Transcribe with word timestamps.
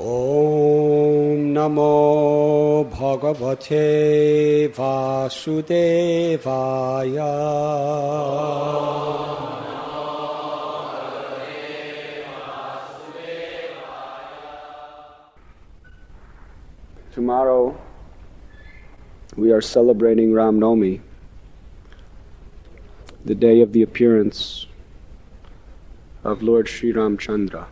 ॐ 0.00 1.38
नमो 1.54 2.84
भगवते 2.92 4.66
वासुदेवाय 4.78 5.54
Tomorrow 17.14 17.78
we 19.36 19.52
are 19.52 19.60
celebrating 19.60 20.34
Ram 20.34 20.58
Navami, 20.58 21.00
the 23.24 23.36
day 23.36 23.60
of 23.60 23.70
the 23.70 23.82
appearance 23.82 24.66
of 26.24 26.42
Lord 26.42 26.68
Sri 26.68 26.92
Ramchandra. 26.92 27.66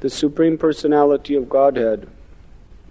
The 0.00 0.08
Supreme 0.08 0.56
Personality 0.56 1.34
of 1.34 1.48
Godhead 1.48 2.08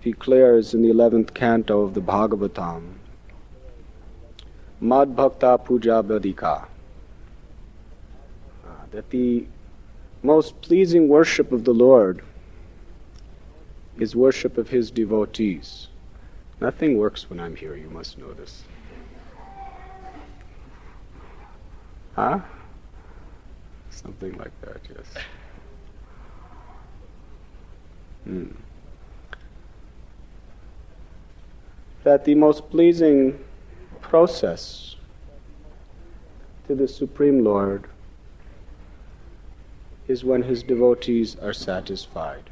declares 0.02 0.74
in 0.74 0.82
the 0.82 0.90
11th 0.90 1.34
canto 1.34 1.80
of 1.80 1.94
the 1.94 2.02
Bhagavatam, 2.02 2.96
Mad 4.82 5.16
Bhakta 5.16 5.58
Puja 5.58 6.00
uh, 6.00 6.66
that 8.92 9.10
the 9.10 9.48
most 10.22 10.60
pleasing 10.62 11.08
worship 11.08 11.54
of 11.54 11.64
the 11.64 11.74
Lord 11.74 12.24
is 13.98 14.14
worship 14.14 14.58
of 14.58 14.68
His 14.68 14.92
devotees. 14.92 15.88
Nothing 16.60 16.98
works 16.98 17.30
when 17.30 17.40
I'm 17.40 17.56
here, 17.56 17.78
you 17.78 17.90
must 17.90 18.18
know 18.18 18.34
this. 18.34 18.64
Huh? 22.18 22.42
Something 23.92 24.38
like 24.38 24.60
that, 24.60 24.82
yes. 24.90 25.24
Hmm. 28.28 28.48
That 32.04 32.26
the 32.26 32.36
most 32.36 32.70
pleasing 32.70 33.40
process 34.02 34.98
to 36.68 36.76
the 36.76 36.90
Supreme 36.90 37.42
Lord 37.42 37.88
is 40.10 40.26
when 40.26 40.44
his 40.44 40.62
devotees 40.62 41.38
are 41.38 41.54
satisfied. 41.54 42.50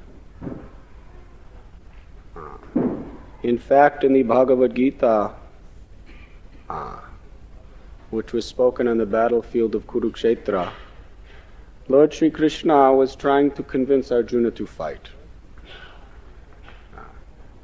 Ah. 2.37 2.57
In 3.43 3.57
fact, 3.57 4.05
in 4.05 4.13
the 4.13 4.23
Bhagavad 4.23 4.75
Gita, 4.75 5.33
uh, 6.69 6.99
which 8.11 8.31
was 8.31 8.45
spoken 8.45 8.87
on 8.87 8.97
the 8.97 9.05
battlefield 9.05 9.75
of 9.75 9.85
Kurukshetra, 9.87 10.71
Lord 11.89 12.13
Sri 12.13 12.29
Krishna 12.29 12.93
was 12.93 13.13
trying 13.13 13.51
to 13.51 13.63
convince 13.63 14.09
Arjuna 14.09 14.51
to 14.51 14.65
fight. 14.65 15.09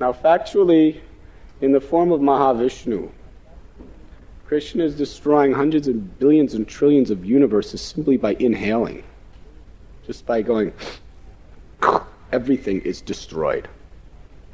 Now, 0.01 0.13
factually, 0.13 0.99
in 1.61 1.73
the 1.73 1.79
form 1.79 2.11
of 2.11 2.21
Mahavishnu, 2.21 3.11
Krishna 4.47 4.83
is 4.83 4.95
destroying 4.95 5.53
hundreds 5.53 5.87
of 5.87 6.17
billions 6.17 6.55
and 6.55 6.67
trillions 6.67 7.11
of 7.11 7.23
universes 7.23 7.81
simply 7.81 8.17
by 8.17 8.33
inhaling. 8.39 9.03
Just 10.03 10.25
by 10.25 10.41
going, 10.41 10.73
everything 12.31 12.81
is 12.81 12.99
destroyed. 12.99 13.67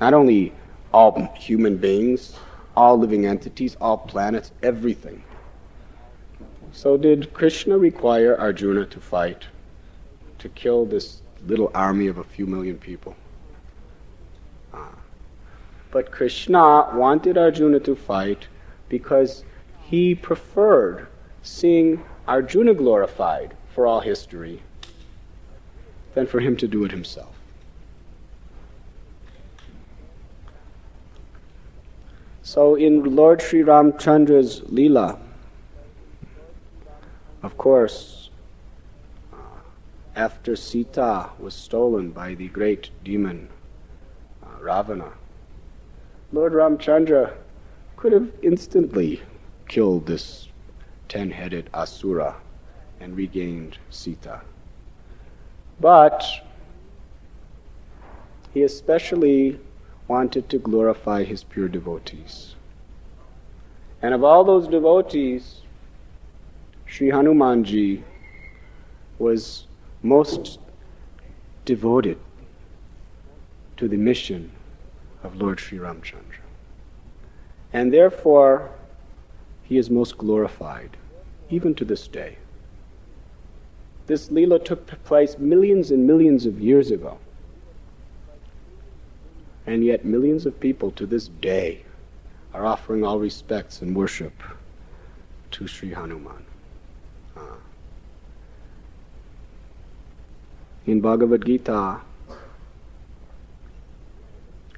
Not 0.01 0.13
only 0.13 0.51
all 0.93 1.33
human 1.35 1.77
beings, 1.77 2.35
all 2.75 2.99
living 2.99 3.25
entities, 3.25 3.77
all 3.79 3.99
planets, 3.99 4.51
everything. 4.61 5.23
So, 6.73 6.97
did 6.97 7.31
Krishna 7.31 7.77
require 7.77 8.37
Arjuna 8.37 8.85
to 8.87 8.99
fight, 8.99 9.45
to 10.39 10.49
kill 10.49 10.85
this 10.85 11.21
little 11.45 11.71
army 11.73 12.07
of 12.07 12.17
a 12.17 12.25
few 12.25 12.45
million 12.45 12.77
people? 12.77 13.15
But 15.91 16.11
Krishna 16.11 16.89
wanted 16.93 17.37
Arjuna 17.37 17.79
to 17.81 17.95
fight 17.95 18.47
because 18.89 19.43
he 19.81 20.15
preferred 20.15 21.07
seeing 21.41 22.03
Arjuna 22.27 22.73
glorified 22.73 23.55
for 23.73 23.87
all 23.87 24.01
history 24.01 24.61
than 26.13 26.27
for 26.27 26.39
him 26.39 26.57
to 26.57 26.67
do 26.67 26.83
it 26.83 26.91
himself. 26.91 27.35
So 32.41 32.75
in 32.75 33.15
Lord 33.15 33.41
Sri 33.41 33.61
Ramchandra's 33.61 34.61
Leela, 34.61 35.19
of 37.43 37.57
course, 37.57 38.29
uh, 39.31 39.35
after 40.15 40.55
Sita 40.55 41.29
was 41.37 41.53
stolen 41.53 42.11
by 42.11 42.33
the 42.33 42.47
great 42.47 42.89
demon 43.03 43.49
uh, 44.41 44.47
Ravana, 44.61 45.11
Lord 46.33 46.51
Ramchandra 46.51 47.33
could 47.95 48.11
have 48.11 48.29
instantly 48.41 49.21
killed 49.69 50.05
this 50.05 50.49
ten 51.07 51.31
headed 51.31 51.69
Asura 51.73 52.35
and 52.99 53.15
regained 53.15 53.77
Sita. 53.89 54.41
But 55.79 56.25
he 58.53 58.63
especially 58.63 59.59
wanted 60.09 60.49
to 60.49 60.57
glorify 60.57 61.23
his 61.23 61.45
pure 61.45 61.69
devotees. 61.69 62.55
And 64.01 64.13
of 64.13 64.23
all 64.23 64.43
those 64.43 64.67
devotees, 64.67 65.61
Sri 66.85 67.09
Hanumanji 67.09 68.03
was 69.17 69.65
most 70.03 70.59
devoted 71.63 72.17
to 73.77 73.87
the 73.87 73.97
mission 73.97 74.51
of 75.23 75.35
Lord 75.35 75.59
Sri 75.59 75.77
Ramchandra. 75.77 76.43
And 77.73 77.93
therefore, 77.93 78.71
he 79.63 79.77
is 79.77 79.89
most 79.89 80.17
glorified, 80.17 80.97
even 81.49 81.75
to 81.75 81.85
this 81.85 82.07
day. 82.07 82.37
This 84.05 84.29
Leela 84.29 84.63
took 84.63 85.03
place 85.03 85.37
millions 85.37 85.91
and 85.91 86.07
millions 86.07 86.45
of 86.45 86.61
years 86.61 86.91
ago. 86.91 87.17
And 89.65 89.83
yet, 89.83 90.05
millions 90.05 90.45
of 90.45 90.57
people 90.59 90.91
to 90.91 91.05
this 91.05 91.27
day 91.27 91.83
are 92.53 92.65
offering 92.65 93.03
all 93.03 93.19
respects 93.19 93.81
and 93.81 93.93
worship 93.93 94.33
to 95.51 95.67
Sri 95.67 95.91
Hanuman. 95.91 96.45
Uh. 97.35 97.41
In 100.85 101.01
Bhagavad 101.01 101.45
Gita, 101.45 101.99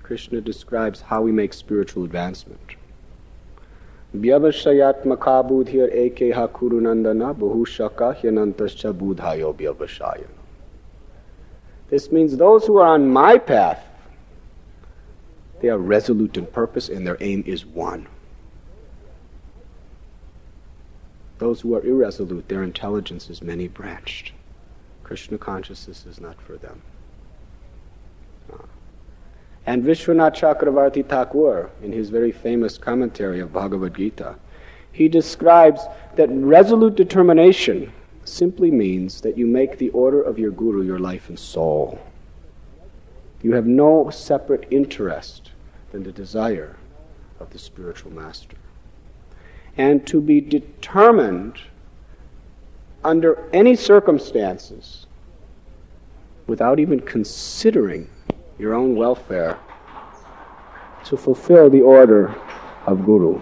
Krishna 0.09 0.41
describes 0.41 1.01
how 1.01 1.21
we 1.21 1.31
make 1.31 1.53
spiritual 1.53 2.03
advancement. 2.03 2.75
Kurunandana. 6.51 7.35
This 11.91 12.11
means 12.11 12.37
those 12.37 12.65
who 12.65 12.77
are 12.77 12.87
on 12.87 13.07
my 13.07 13.37
path, 13.37 13.85
they 15.61 15.69
are 15.69 15.77
resolute 15.77 16.37
in 16.37 16.47
purpose 16.47 16.89
and 16.89 17.05
their 17.05 17.17
aim 17.19 17.43
is 17.45 17.63
one. 17.63 18.07
Those 21.37 21.61
who 21.61 21.75
are 21.75 21.85
irresolute, 21.85 22.49
their 22.49 22.63
intelligence 22.63 23.29
is 23.29 23.43
many 23.43 23.67
branched. 23.67 24.31
Krishna 25.03 25.37
consciousness 25.37 26.07
is 26.07 26.19
not 26.19 26.41
for 26.41 26.57
them. 26.57 26.81
And 29.65 29.83
Vishwanath 29.83 30.35
Chakravarti 30.35 31.07
Thakur, 31.07 31.69
in 31.83 31.91
his 31.91 32.09
very 32.09 32.31
famous 32.31 32.77
commentary 32.77 33.39
of 33.39 33.53
Bhagavad 33.53 33.95
Gita, 33.95 34.35
he 34.91 35.07
describes 35.07 35.81
that 36.15 36.29
resolute 36.29 36.95
determination 36.95 37.91
simply 38.25 38.71
means 38.71 39.21
that 39.21 39.37
you 39.37 39.45
make 39.47 39.77
the 39.77 39.89
order 39.89 40.21
of 40.21 40.39
your 40.39 40.51
guru 40.51 40.83
your 40.83 41.00
life 41.00 41.29
and 41.29 41.38
soul. 41.38 42.00
You 43.41 43.53
have 43.53 43.65
no 43.65 44.09
separate 44.09 44.67
interest 44.71 45.51
than 45.91 46.03
the 46.03 46.12
desire 46.12 46.75
of 47.39 47.51
the 47.51 47.59
spiritual 47.59 48.12
master. 48.12 48.57
And 49.77 50.05
to 50.07 50.19
be 50.19 50.41
determined 50.41 51.59
under 53.03 53.47
any 53.53 53.75
circumstances 53.75 55.05
without 56.47 56.79
even 56.79 57.00
considering 57.00 58.09
your 58.59 58.73
own 58.73 58.95
welfare 58.95 59.57
to 61.06 61.15
fulfill 61.15 61.69
the 61.69 61.81
order 61.81 62.35
of 62.85 63.06
Guru. 63.06 63.41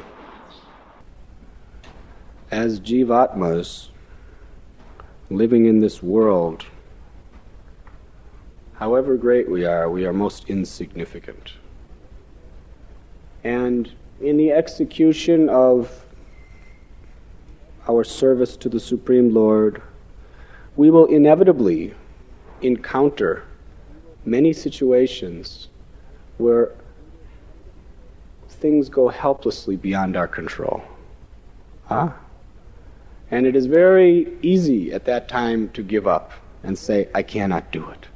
As 2.51 2.79
Jivatmas 2.79 3.89
living 5.29 5.65
in 5.65 5.79
this 5.79 6.03
world, 6.03 6.65
however 8.75 9.17
great 9.17 9.49
we 9.49 9.65
are, 9.65 9.89
we 9.89 10.05
are 10.05 10.13
most 10.13 10.47
insignificant. 10.47 11.53
And 13.43 13.91
in 14.21 14.37
the 14.37 14.51
execution 14.51 15.49
of 15.49 16.05
our 17.89 18.03
service 18.03 18.55
to 18.57 18.69
the 18.69 18.79
Supreme 18.79 19.33
Lord, 19.33 19.81
we 20.75 20.91
will 20.91 21.05
inevitably 21.05 21.95
encounter 22.61 23.43
many 24.27 24.51
situations 24.51 25.69
where 26.37 26.75
things 28.49 28.89
go 28.89 29.07
helplessly 29.07 29.75
beyond 29.75 30.17
our 30.17 30.27
control. 30.27 30.83
Huh? 31.85 32.11
And 33.31 33.45
it 33.45 33.55
is 33.55 33.65
very 33.65 34.27
easy 34.41 34.91
at 34.91 35.05
that 35.05 35.27
time 35.27 35.69
to 35.69 35.81
give 35.81 36.07
up 36.07 36.33
and 36.63 36.77
say, 36.77 37.09
I 37.15 37.23
cannot 37.23 37.71
do 37.71 37.89
it. 37.89 38.07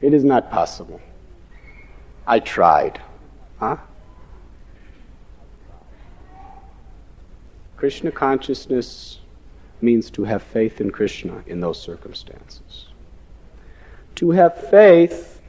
It 0.00 0.14
is 0.14 0.24
not 0.24 0.50
possible. 0.50 1.00
I 2.26 2.40
tried. 2.40 3.00
Huh? 3.58 3.76
Krishna 7.76 8.10
consciousness 8.10 9.20
means 9.82 10.10
to 10.10 10.24
have 10.24 10.42
faith 10.42 10.80
in 10.80 10.90
Krishna 10.90 11.44
in 11.46 11.60
those 11.60 11.80
circumstances. 11.80 12.85
To 14.16 14.30
have 14.30 14.54
faith 14.70 15.40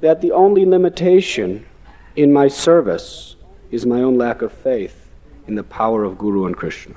that 0.00 0.20
the 0.20 0.32
only 0.32 0.64
limitation 0.64 1.66
in 2.14 2.32
my 2.32 2.48
service 2.48 3.36
is 3.70 3.84
my 3.84 4.02
own 4.02 4.16
lack 4.16 4.42
of 4.42 4.52
faith 4.52 5.10
in 5.46 5.54
the 5.54 5.64
power 5.64 6.04
of 6.04 6.16
Guru 6.18 6.46
and 6.46 6.56
Krishna. 6.56 6.94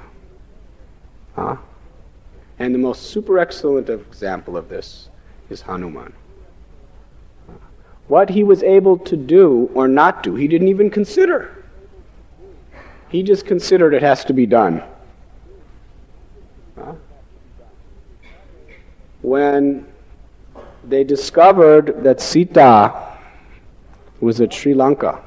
Huh? 1.36 1.58
And 2.60 2.74
the 2.74 2.80
most 2.80 3.10
super 3.10 3.40
excellent 3.40 3.90
example 3.90 4.58
of 4.58 4.70
this 4.70 5.10
is 5.50 5.62
Hanuman. 5.62 6.14
What 8.08 8.30
he 8.30 8.44
was 8.44 8.64
able 8.64 8.98
to 8.98 9.16
do 9.16 9.70
or 9.74 9.88
not 9.88 10.24
do, 10.24 10.36
he 10.36 10.48
didn't 10.48 10.68
even 10.68 10.90
consider. 10.90 11.64
He 13.10 13.24
just 13.24 13.46
considered 13.46 13.94
it 13.94 14.02
has 14.02 14.26
to 14.26 14.34
be 14.34 14.46
done. 14.46 14.84
Huh? 16.76 16.94
When 19.22 19.86
they 20.90 21.04
discovered 21.04 22.04
that 22.04 22.20
Sita 22.20 23.18
was 24.20 24.42
at 24.42 24.54
Sri 24.54 24.74
Lanka, 24.74 25.22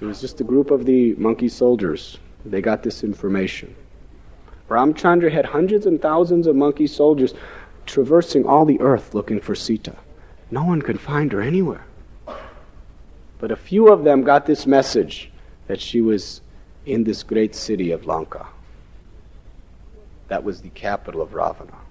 it 0.00 0.04
was 0.04 0.20
just 0.20 0.40
a 0.40 0.44
group 0.44 0.70
of 0.70 0.84
the 0.84 1.14
monkey 1.14 1.48
soldiers. 1.48 2.18
They 2.44 2.60
got 2.60 2.82
this 2.82 3.02
information. 3.02 3.74
Ramchandra 4.68 5.32
had 5.32 5.46
hundreds 5.46 5.86
and 5.86 6.02
thousands 6.02 6.46
of 6.46 6.54
monkey 6.54 6.86
soldiers 6.86 7.32
traversing 7.86 8.44
all 8.44 8.64
the 8.66 8.80
earth 8.80 9.14
looking 9.14 9.40
for 9.40 9.54
Sita. 9.54 9.96
No 10.50 10.64
one 10.64 10.82
could 10.82 11.00
find 11.00 11.32
her 11.32 11.40
anywhere. 11.40 11.86
But 13.38 13.50
a 13.50 13.56
few 13.56 13.88
of 13.88 14.04
them 14.04 14.22
got 14.22 14.44
this 14.44 14.66
message 14.66 15.30
that 15.66 15.80
she 15.80 16.00
was 16.00 16.40
in 16.84 17.04
this 17.04 17.22
great 17.22 17.54
city 17.54 17.90
of 17.90 18.06
Lanka. 18.06 18.46
That 20.28 20.44
was 20.44 20.60
the 20.60 20.70
capital 20.70 21.22
of 21.22 21.34
Ravana. 21.34 21.85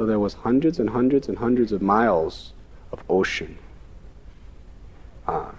So 0.00 0.06
there 0.06 0.18
was 0.18 0.32
hundreds 0.32 0.80
and 0.80 0.88
hundreds 0.88 1.28
and 1.28 1.36
hundreds 1.36 1.72
of 1.72 1.82
miles 1.82 2.54
of 2.90 3.04
ocean. 3.10 3.58
Uh, 5.28 5.50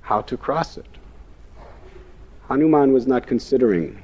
how 0.00 0.22
to 0.22 0.38
cross 0.38 0.78
it? 0.78 0.86
Hanuman 2.48 2.94
was 2.94 3.06
not 3.06 3.26
considering 3.26 4.00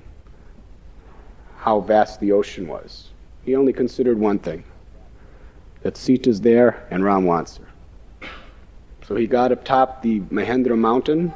how 1.57 1.81
vast 1.81 2.21
the 2.21 2.31
ocean 2.31 2.69
was. 2.69 3.09
He 3.43 3.57
only 3.57 3.73
considered 3.73 4.19
one 4.19 4.39
thing 4.39 4.65
that 5.81 5.97
Sita's 5.97 6.43
there 6.43 6.87
and 6.91 7.03
Ram 7.03 7.25
wants 7.25 7.57
her. 7.57 8.29
So 9.09 9.17
he 9.17 9.27
got 9.27 9.51
up 9.51 9.65
top 9.65 10.03
the 10.03 10.21
Mahendra 10.21 10.77
mountain 10.77 11.33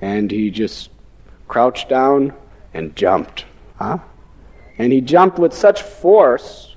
and 0.00 0.30
he 0.30 0.48
just 0.48 0.90
crouched 1.48 1.88
down 1.88 2.34
and 2.72 2.94
jumped. 2.94 3.46
Huh? 3.80 3.98
And 4.78 4.92
he 4.92 5.00
jumped 5.00 5.40
with 5.40 5.52
such 5.52 5.82
force 5.82 6.71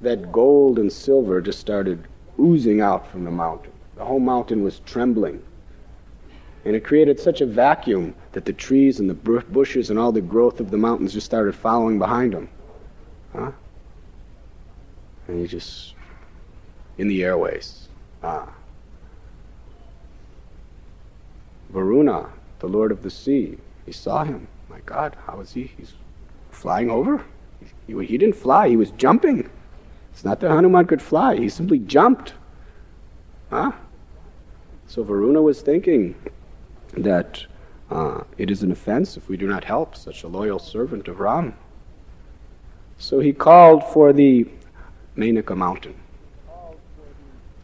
that 0.00 0.30
gold 0.32 0.78
and 0.78 0.92
silver 0.92 1.40
just 1.40 1.58
started 1.58 2.06
oozing 2.38 2.80
out 2.80 3.06
from 3.06 3.24
the 3.24 3.30
mountain. 3.30 3.72
The 3.96 4.04
whole 4.04 4.20
mountain 4.20 4.62
was 4.62 4.80
trembling. 4.80 5.42
And 6.64 6.76
it 6.76 6.84
created 6.84 7.18
such 7.18 7.40
a 7.40 7.46
vacuum 7.46 8.14
that 8.32 8.44
the 8.44 8.52
trees 8.52 9.00
and 9.00 9.08
the 9.08 9.14
bushes 9.14 9.90
and 9.90 9.98
all 9.98 10.12
the 10.12 10.20
growth 10.20 10.60
of 10.60 10.70
the 10.70 10.76
mountains 10.76 11.12
just 11.12 11.26
started 11.26 11.54
following 11.54 11.98
behind 11.98 12.34
him. 12.34 12.48
Huh? 13.32 13.52
And 15.26 15.40
he 15.40 15.46
just, 15.46 15.94
in 16.96 17.08
the 17.08 17.24
airways. 17.24 17.88
Ah. 18.22 18.48
Varuna, 21.70 22.28
the 22.60 22.68
lord 22.68 22.92
of 22.92 23.02
the 23.02 23.10
sea, 23.10 23.58
he 23.84 23.92
saw 23.92 24.24
him. 24.24 24.46
My 24.68 24.80
God, 24.86 25.16
how 25.26 25.40
is 25.40 25.52
he? 25.52 25.72
He's 25.76 25.92
flying 26.50 26.90
over? 26.90 27.24
He, 27.86 27.94
he 28.04 28.18
didn't 28.18 28.36
fly, 28.36 28.68
he 28.68 28.76
was 28.76 28.90
jumping. 28.92 29.50
It's 30.18 30.24
not 30.24 30.40
that 30.40 30.50
Hanuman 30.50 30.84
could 30.84 31.00
fly, 31.00 31.36
he 31.36 31.48
simply 31.48 31.78
jumped. 31.78 32.34
Huh? 33.50 33.70
So 34.88 35.04
Varuna 35.04 35.40
was 35.40 35.62
thinking, 35.62 36.16
that 36.92 37.46
uh, 37.88 38.24
it 38.36 38.50
is 38.50 38.64
an 38.64 38.72
offense 38.72 39.16
if 39.16 39.28
we 39.28 39.36
do 39.36 39.46
not 39.46 39.62
help 39.62 39.94
such 39.94 40.24
a 40.24 40.26
loyal 40.26 40.58
servant 40.58 41.06
of 41.06 41.20
Ram. 41.20 41.54
So 42.96 43.20
he 43.20 43.32
called 43.32 43.84
for 43.92 44.12
the 44.12 44.48
Menaka 45.16 45.56
mountain 45.56 45.94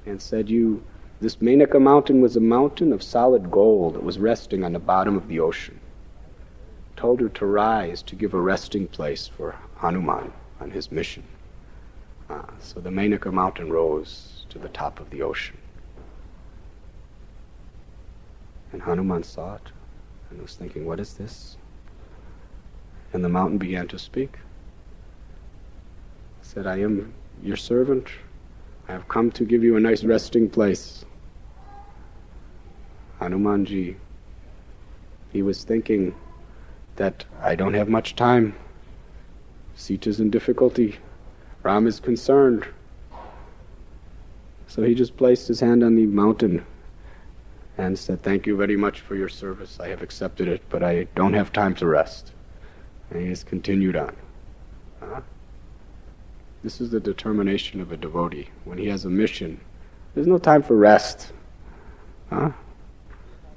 and 0.07 0.23
said, 0.23 0.49
You, 0.49 0.81
this 1.21 1.35
Menaka 1.39 1.83
mountain 1.83 2.21
was 2.21 2.37
a 2.37 2.41
mountain 2.41 2.93
of 2.93 3.03
solid 3.03 3.51
gold 3.51 3.97
that 3.97 4.05
was 4.05 4.21
resting 4.21 4.63
on 4.63 4.75
the 4.75 4.79
bottom 4.79 5.17
of 5.17 5.27
the 5.27 5.41
ocean. 5.41 5.81
Told 6.95 7.21
her 7.21 7.31
to 7.31 7.47
rise 7.47 8.01
to 8.03 8.15
give 8.15 8.33
a 8.33 8.41
resting 8.41 8.87
place 8.87 9.27
for 9.27 9.57
Hanuman 9.79 10.33
on 10.61 10.71
his 10.71 10.93
mission. 10.93 11.25
Uh, 12.29 12.43
so 12.59 12.81
the 12.81 12.91
Menaka 12.91 13.33
mountain 13.33 13.71
rose 13.71 14.47
to 14.49 14.59
the 14.59 14.69
top 14.69 15.01
of 15.01 15.11
the 15.11 15.23
ocean. 15.23 15.59
And 18.73 18.83
Hanuman 18.83 19.23
saw 19.23 19.57
it 19.57 19.73
and 20.31 20.41
was 20.41 20.55
thinking, 20.55 20.87
What 20.87 20.99
is 21.01 21.15
this? 21.15 21.57
And 23.13 23.25
the 23.25 23.29
mountain 23.29 23.59
began 23.59 23.87
to 23.89 23.99
speak. 23.99 24.39
said, 26.43 26.67
I 26.67 26.79
am 26.81 27.15
your 27.43 27.57
servant. 27.57 28.09
I 28.89 28.93
have 28.93 29.09
come 29.09 29.31
to 29.33 29.45
give 29.45 29.63
you 29.63 29.77
a 29.77 29.81
nice 29.81 30.05
resting 30.05 30.51
place. 30.51 31.05
Hanumanji, 33.21 33.97
he 35.33 35.43
was 35.43 35.65
thinking 35.65 36.15
that 36.97 37.25
I 37.41 37.55
don't 37.55 37.75
have 37.75 37.89
much 37.89 38.17
time. 38.17 38.55
Sita's 39.75 40.21
in 40.21 40.31
difficulty. 40.31 40.99
Ram 41.65 41.87
is 41.87 41.99
concerned. 41.99 42.67
So 44.67 44.83
he 44.83 44.95
just 44.95 45.17
placed 45.17 45.49
his 45.49 45.61
hand 45.61 45.83
on 45.83 45.97
the 45.97 46.05
mountain 46.05 46.65
and 47.79 47.99
said, 47.99 48.23
Thank 48.23 48.47
you 48.47 48.55
very 48.55 48.77
much 48.77 49.01
for 49.01 49.17
your 49.17 49.31
service. 49.31 49.81
I 49.81 49.89
have 49.89 50.03
accepted 50.03 50.47
it, 50.47 50.63
but 50.69 50.83
I 50.83 51.05
don't 51.15 51.33
have 51.33 51.53
time 51.53 51.75
to 51.77 51.87
rest. 51.87 52.33
And 53.11 53.23
he 53.23 53.29
has 53.29 53.43
continued 53.43 53.97
on. 53.97 54.15
Uh-huh. 55.01 55.23
This 56.63 56.83
is 56.83 56.91
the 56.91 57.01
determination 57.01 57.81
of 57.81 57.93
a 57.93 57.97
devotee. 57.97 58.51
When 58.65 58.77
he 58.77 58.89
has 58.89 59.07
a 59.07 59.11
mission, 59.11 59.59
there's 60.15 60.27
no 60.27 60.39
time 60.39 60.63
for 60.63 60.77
rest. 60.77 61.33
Huh? 62.29 62.51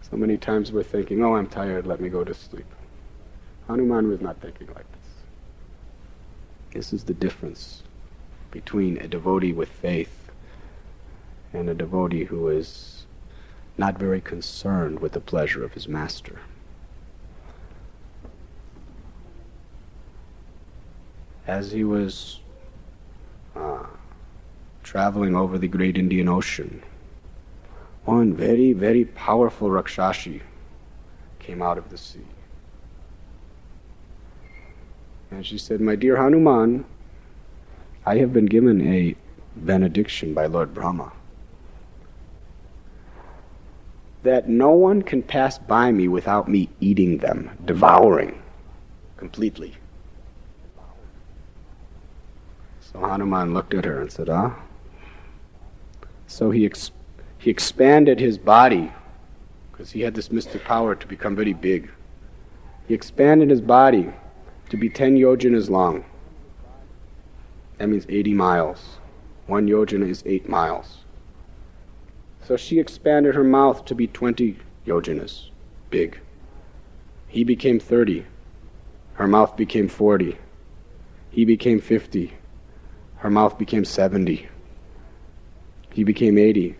So 0.09 0.15
many 0.15 0.37
times 0.37 0.71
we're 0.71 0.83
thinking, 0.83 1.23
oh, 1.25 1.35
I'm 1.35 1.47
tired, 1.47 1.85
let 1.85 1.99
me 1.99 2.07
go 2.07 2.23
to 2.23 2.33
sleep. 2.33 2.65
Hanuman 3.67 4.07
was 4.07 4.21
not 4.21 4.39
thinking 4.39 4.67
like 4.67 4.85
this. 4.91 5.11
This 6.71 6.93
is 6.93 7.03
the 7.03 7.13
difference 7.13 7.83
between 8.51 8.97
a 8.97 9.07
devotee 9.07 9.53
with 9.53 9.69
faith 9.69 10.29
and 11.53 11.69
a 11.69 11.73
devotee 11.73 12.25
who 12.25 12.47
is 12.47 13.05
not 13.77 13.97
very 13.97 14.21
concerned 14.21 14.99
with 14.99 15.11
the 15.11 15.19
pleasure 15.19 15.63
of 15.63 15.73
his 15.73 15.87
master. 15.87 16.39
As 21.45 21.71
he 21.71 21.83
was 21.83 22.39
uh, 23.55 23.85
traveling 24.83 25.35
over 25.35 25.57
the 25.57 25.67
great 25.67 25.97
Indian 25.97 26.27
Ocean, 26.27 26.83
one 28.03 28.33
very, 28.33 28.73
very 28.73 29.05
powerful 29.05 29.69
Rakshashi 29.69 30.41
came 31.39 31.61
out 31.61 31.77
of 31.77 31.89
the 31.89 31.97
sea. 31.97 32.25
And 35.29 35.45
she 35.45 35.57
said, 35.57 35.81
My 35.81 35.95
dear 35.95 36.17
Hanuman, 36.17 36.85
I 38.07 38.19
have 38.19 38.31
been 38.31 38.45
given 38.45 38.79
a 38.87 39.17
benediction 39.57 40.33
by 40.33 40.45
Lord 40.45 40.73
Brahma 40.73 41.11
that 44.23 44.47
no 44.47 44.71
one 44.71 45.01
can 45.01 45.21
pass 45.21 45.57
by 45.57 45.91
me 45.91 46.07
without 46.07 46.47
me 46.47 46.69
eating 46.79 47.17
them, 47.17 47.49
devouring 47.65 48.41
completely. 49.17 49.75
So 52.79 52.99
Hanuman 52.99 53.53
looked 53.53 53.73
at 53.73 53.83
her 53.83 53.99
and 53.99 54.09
said, 54.09 54.29
Ah. 54.29 54.55
So 56.27 56.49
he, 56.51 56.65
ex- 56.65 56.91
he 57.37 57.49
expanded 57.49 58.21
his 58.21 58.37
body 58.37 58.93
because 59.69 59.91
he 59.91 59.99
had 59.99 60.15
this 60.15 60.31
mystic 60.31 60.63
power 60.63 60.95
to 60.95 61.07
become 61.07 61.35
very 61.35 61.51
big. 61.51 61.91
He 62.87 62.93
expanded 62.93 63.49
his 63.49 63.59
body 63.59 64.13
to 64.69 64.77
be 64.77 64.87
10 64.87 65.17
yojanas 65.17 65.69
long. 65.69 66.05
That 67.77 67.89
means 67.89 68.05
80 68.09 68.33
miles. 68.33 68.97
One 69.45 69.67
yojana 69.67 70.09
is 70.09 70.23
8 70.25 70.49
miles. 70.49 70.99
So 72.43 72.57
she 72.57 72.79
expanded 72.79 73.35
her 73.35 73.43
mouth 73.43 73.85
to 73.85 73.95
be 73.95 74.07
20 74.07 74.57
yojanas, 74.85 75.49
big. 75.89 76.19
He 77.27 77.43
became 77.43 77.79
30. 77.79 78.25
Her 79.13 79.27
mouth 79.27 79.55
became 79.55 79.87
40. 79.87 80.37
He 81.29 81.45
became 81.45 81.79
50. 81.79 82.33
Her 83.17 83.29
mouth 83.29 83.57
became 83.57 83.83
70. 83.83 84.47
He 85.91 86.03
became 86.03 86.37
80. 86.37 86.75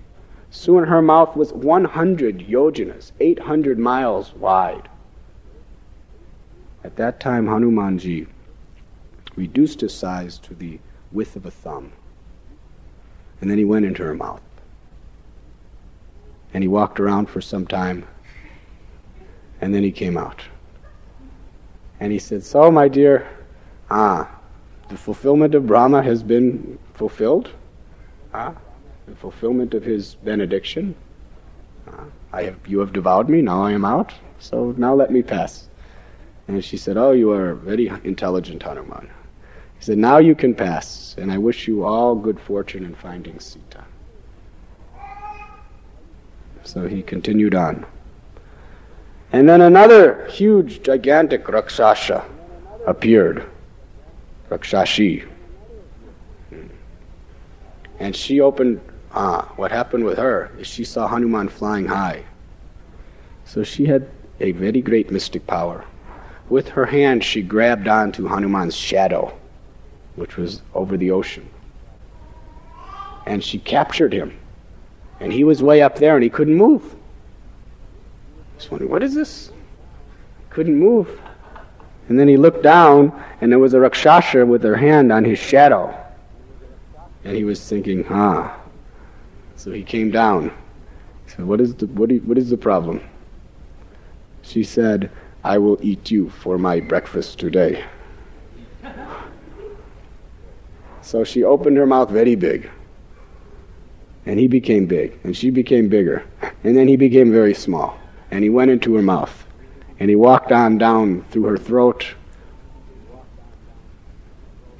Soon 0.50 0.86
her 0.86 1.01
mouth 1.01 1.36
was 1.36 1.51
100 1.51 2.39
yojanas, 2.39 3.12
800 3.20 3.77
miles 3.77 4.34
wide. 4.36 4.89
At 6.84 6.96
that 6.96 7.20
time, 7.20 7.48
Hanumanji 7.48 8.27
reduced 9.38 9.79
his 9.79 9.94
size 9.94 10.38
to 10.39 10.53
the 10.53 10.79
width 11.12 11.38
of 11.38 11.46
a 11.46 11.51
thumb. 11.51 11.94
And 13.39 13.50
then 13.50 13.58
he 13.58 13.63
went 13.63 13.86
into 13.86 14.03
her 14.03 14.15
mouth. 14.15 14.41
And 16.53 16.63
he 16.63 16.67
walked 16.67 17.00
around 17.00 17.29
for 17.29 17.39
some 17.39 17.67
time. 17.67 18.06
And 19.62 19.74
then 19.74 19.84
he 19.84 19.91
came 19.91 20.17
out. 20.17 20.41
And 22.00 22.12
he 22.12 22.20
said, 22.20 22.44
So, 22.44 22.72
my 22.72 22.88
dear, 22.88 23.27
ah, 23.89 24.29
the 24.89 24.98
fulfillment 24.98 25.56
of 25.56 25.67
Brahma 25.67 26.01
has 26.01 26.24
been 26.24 26.79
fulfilled. 26.96 27.51
Ah, 28.34 28.56
the 29.08 29.15
fulfillment 29.15 29.74
of 29.74 29.84
his 29.84 30.15
benediction. 30.15 30.96
Ah, 31.88 32.06
I 32.34 32.44
have, 32.44 32.58
you 32.67 32.79
have 32.79 32.91
devoured 32.91 33.29
me, 33.29 33.41
now 33.41 33.63
I 33.63 33.72
am 33.72 33.86
out. 33.86 34.13
So 34.39 34.74
now 34.77 34.94
let 34.96 35.12
me 35.12 35.22
pass. 35.22 35.70
And 36.48 36.63
she 36.63 36.77
said, 36.77 36.98
Oh, 36.98 37.12
you 37.12 37.32
are 37.32 37.56
very 37.56 37.88
intelligent, 38.03 38.63
Hanuman. 38.63 39.10
He 39.80 39.86
said, 39.86 39.98
Now 39.98 40.18
you 40.18 40.36
can 40.36 40.54
pass, 40.54 41.16
and 41.18 41.32
I 41.32 41.38
wish 41.38 41.68
you 41.68 41.86
all 41.86 42.16
good 42.16 42.40
fortune 42.40 42.86
in 42.86 42.96
finding 42.96 43.40
Sita. 43.40 43.84
So 46.64 46.88
he 46.88 47.02
continued 47.02 47.56
on. 47.56 47.86
And 49.32 49.48
then 49.48 49.62
another 49.62 50.26
huge, 50.28 50.84
gigantic 50.84 51.48
Rakshasa 51.48 52.26
appeared. 52.86 53.50
Rakshashi. 54.50 55.28
And 58.00 58.16
she 58.16 58.42
opened, 58.42 58.80
ah, 59.12 59.52
what 59.56 59.72
happened 59.72 60.06
with 60.06 60.18
her 60.18 60.52
is 60.60 60.68
she 60.68 60.84
saw 60.84 61.08
Hanuman 61.08 61.50
flying 61.50 61.88
high. 61.88 62.24
So 63.46 63.64
she 63.64 63.86
had 63.86 64.08
a 64.40 64.52
very 64.52 64.82
great 64.82 65.12
mystic 65.12 65.48
power. 65.48 65.84
With 66.50 66.70
her 66.70 66.86
hand, 66.86 67.24
she 67.24 67.42
grabbed 67.42 67.88
onto 67.88 68.28
Hanuman's 68.28 68.76
shadow, 68.76 69.38
which 70.18 70.36
was 70.36 70.62
over 70.74 70.98
the 70.98 71.12
ocean. 71.12 71.48
And 73.26 73.42
she 73.42 73.60
captured 73.60 74.12
him. 74.12 74.38
And 75.20 75.32
he 75.32 75.44
was 75.44 75.64
way 75.64 75.82
up 75.82 75.96
there 75.96 76.16
and 76.16 76.24
he 76.24 76.30
couldn't 76.30 76.56
move. 76.56 76.96
Just 78.58 78.72
wondering, 78.72 78.92
what 78.92 79.04
is 79.04 79.14
this? 79.14 79.52
Couldn't 80.50 80.78
move. 80.78 81.22
And 82.10 82.20
then 82.20 82.28
he 82.28 82.38
looked 82.38 82.64
down, 82.64 83.12
and 83.42 83.52
there 83.52 83.60
was 83.60 83.74
a 83.74 83.80
Rakshasa 83.80 84.46
with 84.46 84.64
her 84.64 84.78
hand 84.78 85.12
on 85.12 85.26
his 85.26 85.38
shadow. 85.38 85.94
And 87.24 87.36
he 87.36 87.44
was 87.44 87.68
thinking, 87.68 88.06
ah. 88.10 88.58
So 89.58 89.72
he 89.72 89.84
came 89.84 90.10
down. 90.10 90.50
He 91.26 91.32
said, 91.32 91.46
what 91.46 91.60
is 91.60 91.76
the, 91.76 91.86
what, 91.88 92.10
you, 92.10 92.20
what 92.22 92.38
is 92.38 92.50
the 92.50 92.58
problem? 92.58 93.02
She 94.42 94.64
said, 94.64 95.12
I 95.44 95.58
will 95.58 95.78
eat 95.82 96.10
you 96.10 96.30
for 96.30 96.58
my 96.58 96.80
breakfast 96.80 97.40
today. 97.40 97.84
So 101.08 101.24
she 101.24 101.42
opened 101.42 101.78
her 101.78 101.86
mouth 101.86 102.10
very 102.10 102.36
big. 102.36 102.70
And 104.26 104.38
he 104.38 104.50
became 104.50 104.88
big, 104.88 105.18
and 105.24 105.38
she 105.38 105.50
became 105.50 105.88
bigger. 105.88 106.26
And 106.66 106.76
then 106.76 106.90
he 106.90 106.98
became 106.98 107.32
very 107.32 107.54
small. 107.54 107.98
And 108.30 108.44
he 108.44 108.50
went 108.50 108.72
into 108.72 108.94
her 108.96 109.02
mouth. 109.02 109.46
And 110.02 110.10
he 110.10 110.18
walked 110.18 110.52
on 110.52 110.78
down 110.78 111.24
through 111.32 111.44
her 111.44 111.58
throat. 111.58 112.08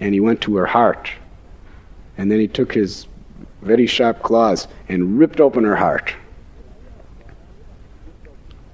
And 0.02 0.14
he 0.14 0.20
went 0.20 0.42
to 0.42 0.58
her 0.58 0.66
heart. 0.66 1.10
And 2.18 2.30
then 2.30 2.42
he 2.42 2.48
took 2.50 2.74
his 2.74 3.08
very 3.62 3.88
sharp 3.88 4.22
claws 4.22 4.68
and 4.90 5.18
ripped 5.18 5.40
open 5.40 5.64
her 5.64 5.78
heart. 5.78 6.14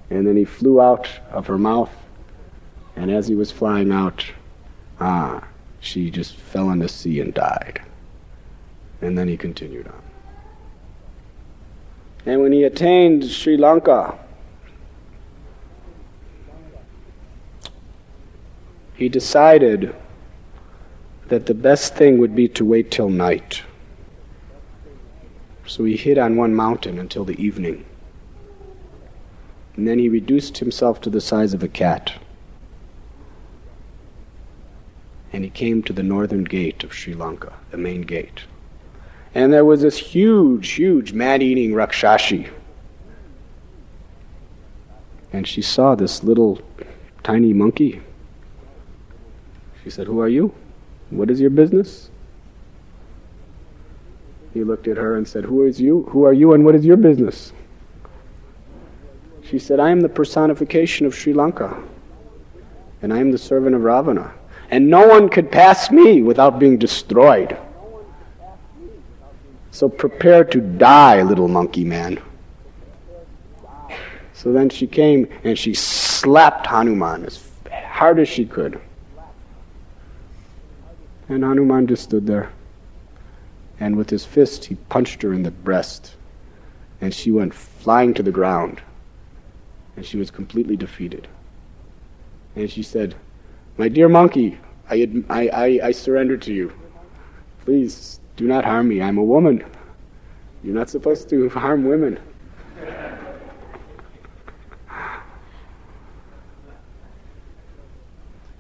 And 0.10 0.26
then 0.26 0.38
he 0.38 0.46
flew 0.46 0.82
out 0.82 1.08
of 1.32 1.46
her 1.46 1.60
mouth. 1.60 1.92
And 2.96 3.12
as 3.12 3.28
he 3.28 3.36
was 3.36 3.52
flying 3.52 3.92
out, 3.92 4.26
ah, 5.00 5.48
she 5.84 6.10
just 6.10 6.36
fell 6.36 6.72
in 6.72 6.80
the 6.80 6.88
sea 6.88 7.20
and 7.20 7.34
died. 7.34 7.82
And 9.02 9.18
then 9.18 9.28
he 9.28 9.36
continued 9.36 9.88
on. 9.88 10.02
And 12.26 12.42
when 12.42 12.54
he 12.54 12.64
attained 12.64 13.26
Sri 13.26 13.58
Lanka, 13.58 14.18
he 18.96 19.10
decided 19.10 19.94
that 21.28 21.48
the 21.48 21.54
best 21.54 21.96
thing 21.96 22.18
would 22.18 22.34
be 22.34 22.48
to 22.48 22.64
wait 22.64 22.90
till 22.90 23.10
night. 23.10 23.64
So 25.68 25.84
he 25.84 25.98
hid 25.98 26.18
on 26.18 26.38
one 26.38 26.56
mountain 26.56 26.98
until 26.98 27.26
the 27.26 27.42
evening. 27.42 27.84
And 29.76 29.86
then 29.86 30.00
he 30.00 30.08
reduced 30.08 30.60
himself 30.60 31.02
to 31.02 31.10
the 31.10 31.20
size 31.20 31.54
of 31.54 31.62
a 31.62 31.68
cat. 31.68 32.14
And 35.34 35.44
he 35.44 35.50
came 35.50 35.84
to 35.84 35.94
the 35.94 36.04
northern 36.04 36.44
gate 36.44 36.84
of 36.84 36.94
Sri 36.94 37.14
Lanka, 37.14 37.52
the 37.72 37.78
main 37.78 38.04
gate. 38.04 38.44
And 39.36 39.52
there 39.52 39.66
was 39.66 39.82
this 39.82 39.98
huge, 39.98 40.70
huge 40.72 41.12
man 41.12 41.42
eating 41.42 41.72
Rakshashi. 41.72 42.50
And 45.32 45.48
she 45.48 45.62
saw 45.62 45.96
this 45.96 46.24
little 46.24 46.62
tiny 47.24 47.52
monkey. 47.52 48.02
She 49.84 49.90
said, 49.90 50.06
Who 50.06 50.22
are 50.22 50.30
you? 50.30 50.54
What 51.10 51.32
is 51.32 51.42
your 51.42 51.50
business? 51.50 52.10
He 54.54 54.64
looked 54.64 54.88
at 54.88 54.98
her 54.98 55.18
and 55.18 55.28
said, 55.28 55.46
Who 55.46 55.66
is 55.66 55.82
you? 55.82 56.04
Who 56.12 56.26
are 56.26 56.34
you 56.34 56.54
and 56.54 56.64
what 56.64 56.76
is 56.76 56.86
your 56.86 56.98
business? 56.98 57.52
She 59.44 59.58
said, 59.58 59.80
I 59.80 59.90
am 59.90 60.02
the 60.02 60.10
personification 60.10 61.06
of 61.06 61.14
Sri 61.14 61.34
Lanka, 61.34 61.82
and 63.02 63.12
I 63.12 63.18
am 63.18 63.32
the 63.32 63.38
servant 63.38 63.76
of 63.76 63.82
Ravana, 63.82 64.34
and 64.70 64.90
no 64.90 65.08
one 65.08 65.30
could 65.30 65.52
pass 65.52 65.92
me 65.92 66.22
without 66.22 66.60
being 66.60 66.78
destroyed. 66.78 67.58
So 69.72 69.90
prepare 69.90 70.44
to 70.46 70.62
die, 70.62 71.22
little 71.24 71.48
monkey 71.48 71.84
man. 71.84 72.22
So 74.34 74.52
then 74.52 74.70
she 74.70 74.88
came 74.88 75.28
and 75.44 75.58
she 75.58 75.74
slapped 75.74 76.68
Hanuman 76.68 77.26
as 77.26 77.50
hard 77.72 78.20
as 78.20 78.28
she 78.28 78.46
could. 78.46 78.80
And 81.30 81.44
Hanuman 81.44 81.88
just 81.88 82.04
stood 82.04 82.28
there. 82.28 82.52
And 83.80 83.96
with 83.96 84.10
his 84.10 84.26
fist, 84.26 84.66
he 84.66 84.76
punched 84.76 85.22
her 85.22 85.34
in 85.34 85.44
the 85.44 85.52
breast. 85.52 86.16
And 87.02 87.14
she 87.14 87.32
went 87.32 87.54
flying 87.54 88.14
to 88.14 88.24
the 88.24 88.32
ground. 88.32 88.82
And 89.96 90.06
she 90.06 90.18
was 90.18 90.30
completely 90.30 90.76
defeated. 90.76 91.28
And 92.56 92.70
she 92.70 92.84
said, 92.84 93.16
My 93.78 93.88
dear 93.88 94.08
monkey, 94.08 94.60
I, 94.90 95.10
I, 95.30 95.48
I, 95.48 95.80
I 95.86 95.92
surrender 95.92 96.38
to 96.38 96.54
you. 96.54 96.72
Please 97.66 98.20
do 98.36 98.48
not 98.48 98.66
harm 98.66 98.88
me. 98.88 99.02
I'm 99.02 99.18
a 99.18 99.24
woman. 99.24 99.66
You're 100.64 100.76
not 100.76 100.90
supposed 100.90 101.30
to 101.30 101.50
harm 101.50 101.86
women. 101.86 102.20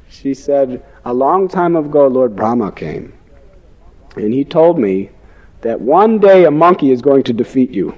She 0.09 0.33
said, 0.33 0.83
A 1.05 1.13
long 1.13 1.47
time 1.47 1.75
ago, 1.75 2.07
Lord 2.07 2.35
Brahma 2.35 2.71
came, 2.71 3.13
and 4.15 4.33
he 4.33 4.45
told 4.45 4.79
me 4.79 5.09
that 5.61 5.79
one 5.79 6.17
day 6.17 6.45
a 6.45 6.51
monkey 6.51 6.91
is 6.91 7.01
going 7.01 7.23
to 7.23 7.33
defeat 7.33 7.71
you. 7.71 7.95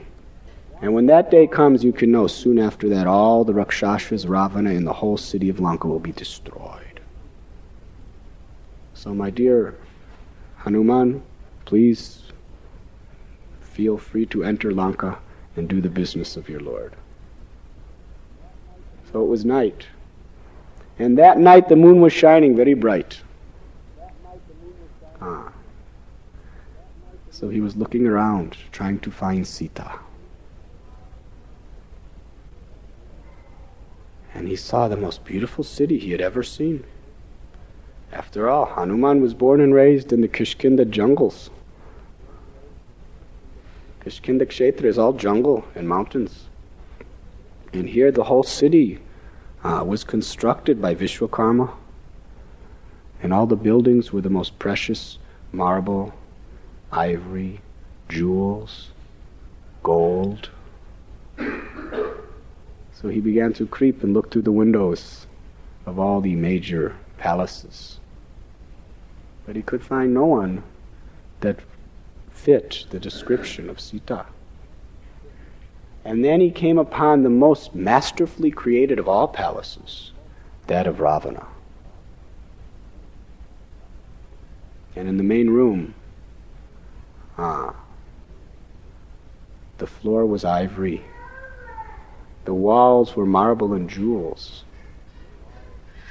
And 0.81 0.93
when 0.93 1.05
that 1.05 1.31
day 1.31 1.47
comes, 1.47 1.83
you 1.83 1.93
can 1.93 2.11
know 2.11 2.27
soon 2.27 2.59
after 2.59 2.89
that 2.89 3.07
all 3.07 3.43
the 3.43 3.53
Rakshasas, 3.53 4.25
Ravana, 4.27 4.71
and 4.71 4.85
the 4.85 4.93
whole 4.93 5.17
city 5.17 5.49
of 5.49 5.59
Lanka 5.59 5.87
will 5.87 5.99
be 5.99 6.11
destroyed. 6.11 6.84
So, 9.05 9.13
my 9.13 9.29
dear 9.29 9.75
Hanuman, 10.57 11.21
Please 11.65 12.21
feel 13.59 13.97
free 13.97 14.27
to 14.27 14.43
enter 14.43 14.71
Lanka 14.71 15.17
and 15.55 15.67
do 15.67 15.81
the 15.81 15.89
business 15.89 16.37
of 16.37 16.47
your 16.47 16.59
Lord. 16.59 16.95
So 19.11 19.23
it 19.23 19.27
was 19.27 19.43
night. 19.43 19.87
And 20.99 21.17
that 21.17 21.39
night 21.39 21.67
the 21.67 21.75
moon 21.75 22.01
was 22.01 22.13
shining 22.13 22.55
very 22.55 22.75
bright. 22.75 23.21
Ah. 25.19 25.51
So 27.31 27.49
he 27.49 27.59
was 27.59 27.75
looking 27.75 28.05
around, 28.07 28.55
trying 28.71 28.99
to 28.99 29.11
find 29.11 29.45
Sita. 29.45 29.99
And 34.33 34.47
he 34.47 34.55
saw 34.55 34.87
the 34.87 34.97
most 34.97 35.25
beautiful 35.25 35.63
city 35.63 35.97
he 35.97 36.11
had 36.11 36.21
ever 36.21 36.43
seen. 36.43 36.85
After 38.15 38.49
all, 38.49 38.65
Hanuman 38.65 39.21
was 39.21 39.33
born 39.33 39.59
and 39.59 39.73
raised 39.73 40.13
in 40.13 40.21
the 40.21 40.29
Kishkinda 40.29 40.89
jungles. 40.89 41.49
Kishkinda 43.99 44.45
Kshetra 44.45 44.85
is 44.85 44.97
all 44.97 45.11
jungle 45.11 45.65
and 45.75 45.89
mountains. 45.89 46.45
And 47.73 47.89
here 47.89 48.13
the 48.13 48.23
whole 48.23 48.43
city 48.43 48.99
uh, 49.65 49.83
was 49.85 50.05
constructed 50.05 50.81
by 50.81 50.95
Vishwakarma. 50.95 51.73
And 53.21 53.33
all 53.33 53.47
the 53.47 53.57
buildings 53.57 54.13
were 54.13 54.21
the 54.21 54.29
most 54.29 54.59
precious 54.59 55.17
marble, 55.51 56.13
ivory, 56.93 57.59
jewels, 58.07 58.91
gold. 59.83 60.51
So 62.93 63.09
he 63.09 63.19
began 63.19 63.51
to 63.53 63.67
creep 63.67 64.03
and 64.03 64.13
look 64.13 64.31
through 64.31 64.43
the 64.43 64.53
windows 64.53 65.27
of 65.85 65.99
all 65.99 66.21
the 66.21 66.35
major 66.35 66.95
palaces. 67.17 67.99
But 69.45 69.55
he 69.55 69.61
could 69.61 69.83
find 69.83 70.13
no 70.13 70.25
one 70.25 70.63
that 71.41 71.59
fit 72.31 72.85
the 72.89 72.99
description 72.99 73.69
of 73.69 73.79
Sita. 73.79 74.25
And 76.03 76.23
then 76.23 76.39
he 76.39 76.51
came 76.51 76.77
upon 76.77 77.23
the 77.23 77.29
most 77.29 77.73
masterfully 77.73 78.51
created 78.51 78.99
of 78.99 79.07
all 79.07 79.27
palaces, 79.27 80.11
that 80.67 80.85
of 80.85 80.99
Ravana. 80.99 81.47
And 84.95 85.09
in 85.09 85.17
the 85.17 85.23
main 85.23 85.49
room, 85.49 85.93
ah, 87.37 87.75
the 89.77 89.87
floor 89.87 90.25
was 90.25 90.45
ivory. 90.45 91.03
The 92.45 92.53
walls 92.53 93.15
were 93.15 93.25
marble 93.25 93.73
and 93.73 93.89
jewels. 93.89 94.63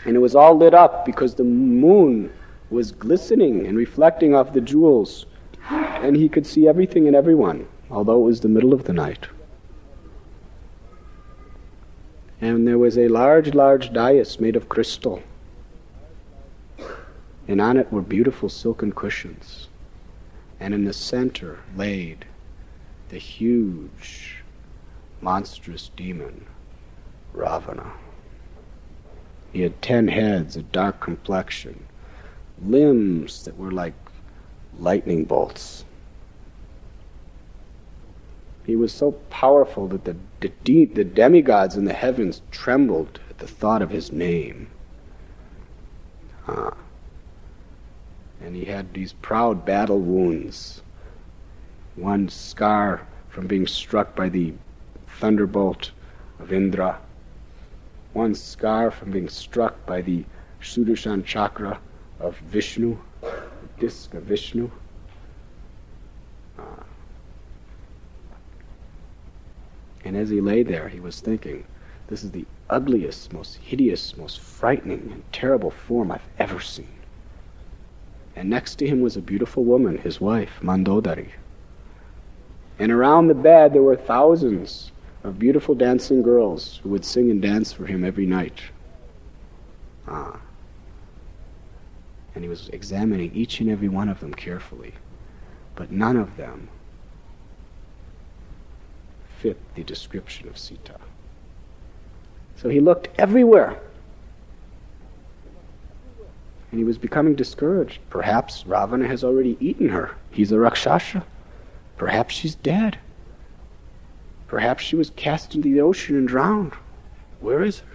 And 0.04 0.16
it 0.16 0.18
was 0.18 0.34
all 0.34 0.56
lit 0.56 0.74
up 0.74 1.06
because 1.06 1.36
the 1.36 1.44
moon 1.44 2.30
was 2.74 2.92
glistening 2.92 3.66
and 3.66 3.76
reflecting 3.76 4.34
off 4.34 4.52
the 4.52 4.60
jewels. 4.60 5.26
And 5.70 6.16
he 6.16 6.28
could 6.28 6.46
see 6.46 6.68
everything 6.68 7.06
and 7.06 7.16
everyone, 7.16 7.66
although 7.90 8.20
it 8.20 8.26
was 8.26 8.40
the 8.40 8.48
middle 8.48 8.74
of 8.74 8.84
the 8.84 8.92
night. 8.92 9.28
And 12.40 12.68
there 12.68 12.78
was 12.78 12.98
a 12.98 13.08
large, 13.08 13.54
large 13.54 13.92
dais 13.92 14.38
made 14.38 14.56
of 14.56 14.68
crystal. 14.68 15.22
And 17.48 17.60
on 17.60 17.78
it 17.78 17.90
were 17.90 18.02
beautiful 18.02 18.48
silken 18.48 18.92
cushions. 18.92 19.68
And 20.60 20.74
in 20.74 20.84
the 20.84 20.92
center 20.92 21.60
laid 21.76 22.26
the 23.08 23.18
huge, 23.18 24.42
monstrous 25.20 25.90
demon, 25.96 26.46
Ravana. 27.32 27.92
He 29.52 29.62
had 29.62 29.80
ten 29.80 30.08
heads, 30.08 30.56
a 30.56 30.62
dark 30.62 31.00
complexion, 31.00 31.86
limbs 32.62 33.44
that 33.44 33.56
were 33.56 33.70
like 33.70 33.94
lightning 34.78 35.24
bolts. 35.24 35.84
He 38.64 38.76
was 38.76 38.92
so 38.92 39.12
powerful 39.30 39.88
that 39.88 40.04
the, 40.04 40.16
the, 40.40 40.48
de- 40.64 40.86
the 40.86 41.04
demigods 41.04 41.76
in 41.76 41.84
the 41.84 41.92
heavens 41.92 42.42
trembled 42.50 43.20
at 43.28 43.38
the 43.38 43.46
thought 43.46 43.82
of 43.82 43.90
his 43.90 44.10
name. 44.10 44.68
Ah. 46.48 46.74
And 48.40 48.56
he 48.56 48.64
had 48.64 48.92
these 48.94 49.12
proud 49.12 49.64
battle 49.64 50.00
wounds. 50.00 50.82
One 51.96 52.28
scar 52.28 53.06
from 53.28 53.46
being 53.46 53.66
struck 53.66 54.16
by 54.16 54.28
the 54.28 54.54
thunderbolt 55.06 55.90
of 56.38 56.52
Indra. 56.52 56.98
One 58.12 58.34
scar 58.34 58.90
from 58.90 59.10
being 59.10 59.28
struck 59.28 59.84
by 59.86 60.00
the 60.00 60.24
Sudarshan 60.60 61.24
chakra 61.24 61.78
of 62.24 62.38
Vishnu, 62.38 62.96
the 63.20 63.30
disc 63.78 64.14
of 64.14 64.22
Vishnu. 64.22 64.70
And 70.04 70.16
as 70.16 70.30
he 70.30 70.40
lay 70.40 70.62
there, 70.62 70.88
he 70.88 71.00
was 71.00 71.20
thinking, 71.20 71.64
this 72.08 72.24
is 72.24 72.30
the 72.30 72.46
ugliest, 72.70 73.32
most 73.32 73.56
hideous, 73.56 74.16
most 74.16 74.40
frightening, 74.40 75.10
and 75.12 75.22
terrible 75.32 75.70
form 75.70 76.10
I've 76.10 76.28
ever 76.38 76.60
seen. 76.60 76.88
And 78.36 78.50
next 78.50 78.76
to 78.76 78.86
him 78.86 79.00
was 79.00 79.16
a 79.16 79.22
beautiful 79.22 79.64
woman, 79.64 79.98
his 79.98 80.20
wife, 80.20 80.60
Mandodari. 80.60 81.30
And 82.78 82.90
around 82.90 83.28
the 83.28 83.34
bed 83.34 83.72
there 83.72 83.82
were 83.82 83.96
thousands 83.96 84.92
of 85.22 85.38
beautiful 85.38 85.74
dancing 85.74 86.22
girls 86.22 86.80
who 86.82 86.88
would 86.90 87.04
sing 87.04 87.30
and 87.30 87.40
dance 87.40 87.72
for 87.72 87.86
him 87.86 88.04
every 88.04 88.26
night. 88.26 88.60
Ah. 90.08 90.38
And 92.34 92.42
he 92.42 92.48
was 92.48 92.68
examining 92.70 93.32
each 93.34 93.60
and 93.60 93.70
every 93.70 93.88
one 93.88 94.08
of 94.08 94.20
them 94.20 94.34
carefully. 94.34 94.94
But 95.74 95.90
none 95.90 96.16
of 96.16 96.36
them 96.36 96.68
fit 99.38 99.58
the 99.74 99.84
description 99.84 100.48
of 100.48 100.58
Sita. 100.58 100.98
So 102.56 102.68
he 102.68 102.80
looked 102.80 103.08
everywhere. 103.18 103.78
And 106.70 106.78
he 106.78 106.84
was 106.84 106.98
becoming 106.98 107.34
discouraged. 107.34 108.00
Perhaps 108.10 108.66
Ravana 108.66 109.06
has 109.06 109.22
already 109.22 109.56
eaten 109.60 109.90
her. 109.90 110.16
He's 110.30 110.50
a 110.50 110.58
Rakshasa. 110.58 111.24
Perhaps 111.96 112.34
she's 112.34 112.54
dead. 112.56 112.98
Perhaps 114.48 114.82
she 114.82 114.96
was 114.96 115.10
cast 115.10 115.54
into 115.54 115.68
the 115.68 115.80
ocean 115.80 116.16
and 116.16 116.26
drowned. 116.26 116.72
Where 117.40 117.62
is 117.62 117.80
her? 117.80 117.86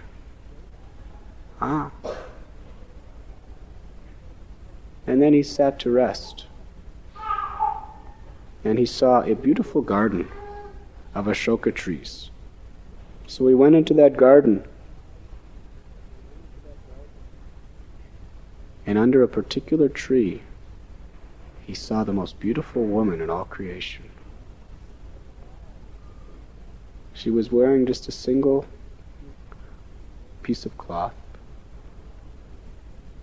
Ah. 1.60 1.90
And 5.10 5.20
then 5.20 5.32
he 5.32 5.42
sat 5.42 5.80
to 5.80 5.90
rest. 5.90 6.46
And 8.62 8.78
he 8.78 8.86
saw 8.86 9.22
a 9.22 9.34
beautiful 9.34 9.82
garden 9.82 10.28
of 11.16 11.26
Ashoka 11.26 11.74
trees. 11.74 12.30
So 13.26 13.44
we 13.44 13.52
went 13.52 13.74
into 13.74 13.92
that 13.94 14.16
garden. 14.16 14.62
And 18.86 18.96
under 18.96 19.24
a 19.24 19.28
particular 19.28 19.88
tree, 19.88 20.42
he 21.66 21.74
saw 21.74 22.04
the 22.04 22.12
most 22.12 22.38
beautiful 22.38 22.84
woman 22.84 23.20
in 23.20 23.30
all 23.30 23.46
creation. 23.46 24.04
She 27.14 27.30
was 27.30 27.50
wearing 27.50 27.84
just 27.84 28.06
a 28.06 28.12
single 28.12 28.64
piece 30.44 30.64
of 30.64 30.78
cloth. 30.78 31.14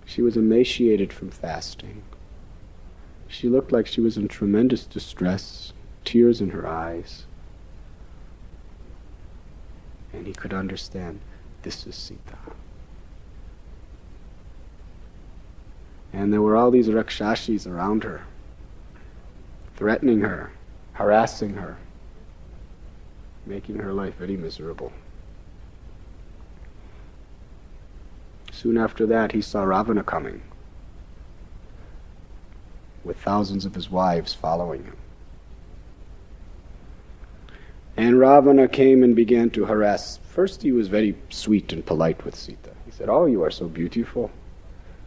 She 0.08 0.22
was 0.22 0.36
emaciated 0.36 1.12
from 1.12 1.30
fasting. 1.30 2.02
She 3.28 3.48
looked 3.48 3.70
like 3.70 3.86
she 3.86 4.00
was 4.00 4.16
in 4.16 4.26
tremendous 4.26 4.84
distress, 4.86 5.72
tears 6.04 6.40
in 6.40 6.50
her 6.50 6.66
eyes 6.66 7.26
and 10.12 10.26
he 10.26 10.32
could 10.32 10.52
understand 10.52 11.20
this 11.62 11.86
is 11.86 11.94
Sita. 11.94 12.38
And 16.12 16.32
there 16.32 16.42
were 16.42 16.56
all 16.56 16.70
these 16.70 16.88
rakshashis 16.88 17.66
around 17.66 18.02
her, 18.04 18.24
threatening 19.76 20.20
her, 20.20 20.52
harassing 20.94 21.54
her, 21.54 21.76
making 23.46 23.76
her 23.76 23.92
life 23.92 24.14
very 24.16 24.36
miserable. 24.36 24.92
Soon 28.60 28.76
after 28.76 29.06
that, 29.06 29.30
he 29.30 29.40
saw 29.40 29.62
Ravana 29.62 30.02
coming, 30.02 30.42
with 33.04 33.16
thousands 33.16 33.64
of 33.64 33.76
his 33.76 33.88
wives 33.88 34.34
following 34.34 34.82
him. 34.82 34.96
And 37.96 38.18
Ravana 38.18 38.66
came 38.66 39.04
and 39.04 39.14
began 39.14 39.50
to 39.50 39.66
harass. 39.66 40.18
First, 40.30 40.62
he 40.62 40.72
was 40.72 40.88
very 40.88 41.14
sweet 41.30 41.72
and 41.72 41.86
polite 41.86 42.24
with 42.24 42.34
Sita. 42.34 42.70
He 42.84 42.90
said, 42.90 43.08
Oh, 43.08 43.26
you 43.26 43.44
are 43.44 43.50
so 43.52 43.68
beautiful. 43.68 44.28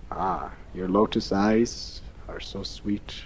Ah, 0.09 0.53
your 0.73 0.87
lotus 0.87 1.33
eyes 1.33 1.99
are 2.29 2.39
so 2.39 2.63
sweet. 2.63 3.23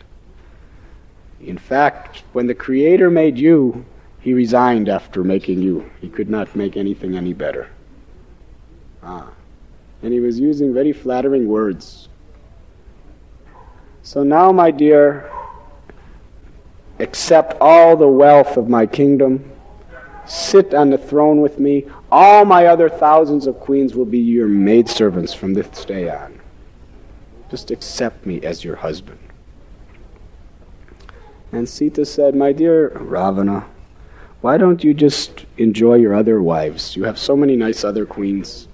In 1.39 1.59
fact, 1.59 2.23
when 2.33 2.47
the 2.47 2.55
Creator 2.55 3.11
made 3.11 3.37
you, 3.37 3.85
he 4.21 4.33
resigned 4.33 4.89
after 4.89 5.23
making 5.23 5.61
you. 5.61 5.87
He 6.01 6.09
could 6.09 6.31
not 6.31 6.55
make 6.55 6.75
anything 6.75 7.15
any 7.15 7.33
better. 7.33 7.69
Ah. 9.03 9.29
And 10.01 10.13
he 10.13 10.19
was 10.19 10.39
using 10.39 10.73
very 10.73 10.93
flattering 10.93 11.47
words. 11.47 12.07
So 14.03 14.23
now, 14.23 14.51
my 14.51 14.71
dear, 14.71 15.31
accept 16.99 17.55
all 17.59 17.97
the 17.97 18.07
wealth 18.07 18.57
of 18.57 18.69
my 18.69 18.85
kingdom 18.85 19.51
Sit 20.25 20.73
on 20.73 20.89
the 20.89 20.97
throne 20.97 21.41
with 21.41 21.59
me. 21.59 21.85
All 22.11 22.45
my 22.45 22.65
other 22.65 22.89
thousands 22.89 23.45
of 23.45 23.59
queens 23.59 23.93
will 23.93 24.05
be 24.05 24.19
your 24.19 24.47
maidservants 24.47 25.33
from 25.33 25.53
this 25.53 25.85
day 25.85 26.09
on. 26.09 26.39
Just 27.51 27.69
accept 27.69 28.25
me 28.25 28.41
as 28.41 28.63
your 28.63 28.77
husband. 28.77 29.19
And 31.51 31.69
Sita 31.69 32.05
said, 32.05 32.35
My 32.35 32.51
dear 32.51 32.89
Ravana, 32.89 33.65
why 34.41 34.57
don't 34.57 34.83
you 34.83 34.93
just 34.93 35.45
enjoy 35.57 35.95
your 35.95 36.15
other 36.15 36.41
wives? 36.41 36.95
You 36.95 37.03
have 37.03 37.19
so 37.19 37.37
many 37.37 37.55
nice 37.55 37.83
other 37.83 38.05
queens. 38.05 38.67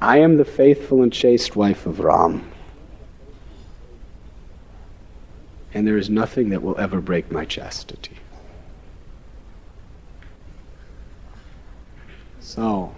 I 0.00 0.18
am 0.18 0.36
the 0.36 0.44
faithful 0.44 1.02
and 1.02 1.12
chaste 1.12 1.56
wife 1.56 1.86
of 1.86 2.00
Ram. 2.00 2.50
And 5.74 5.86
there 5.86 5.96
is 5.96 6.08
nothing 6.08 6.50
that 6.50 6.62
will 6.62 6.78
ever 6.78 7.00
break 7.00 7.30
my 7.30 7.44
chastity. 7.44 8.16
So, 12.40 12.94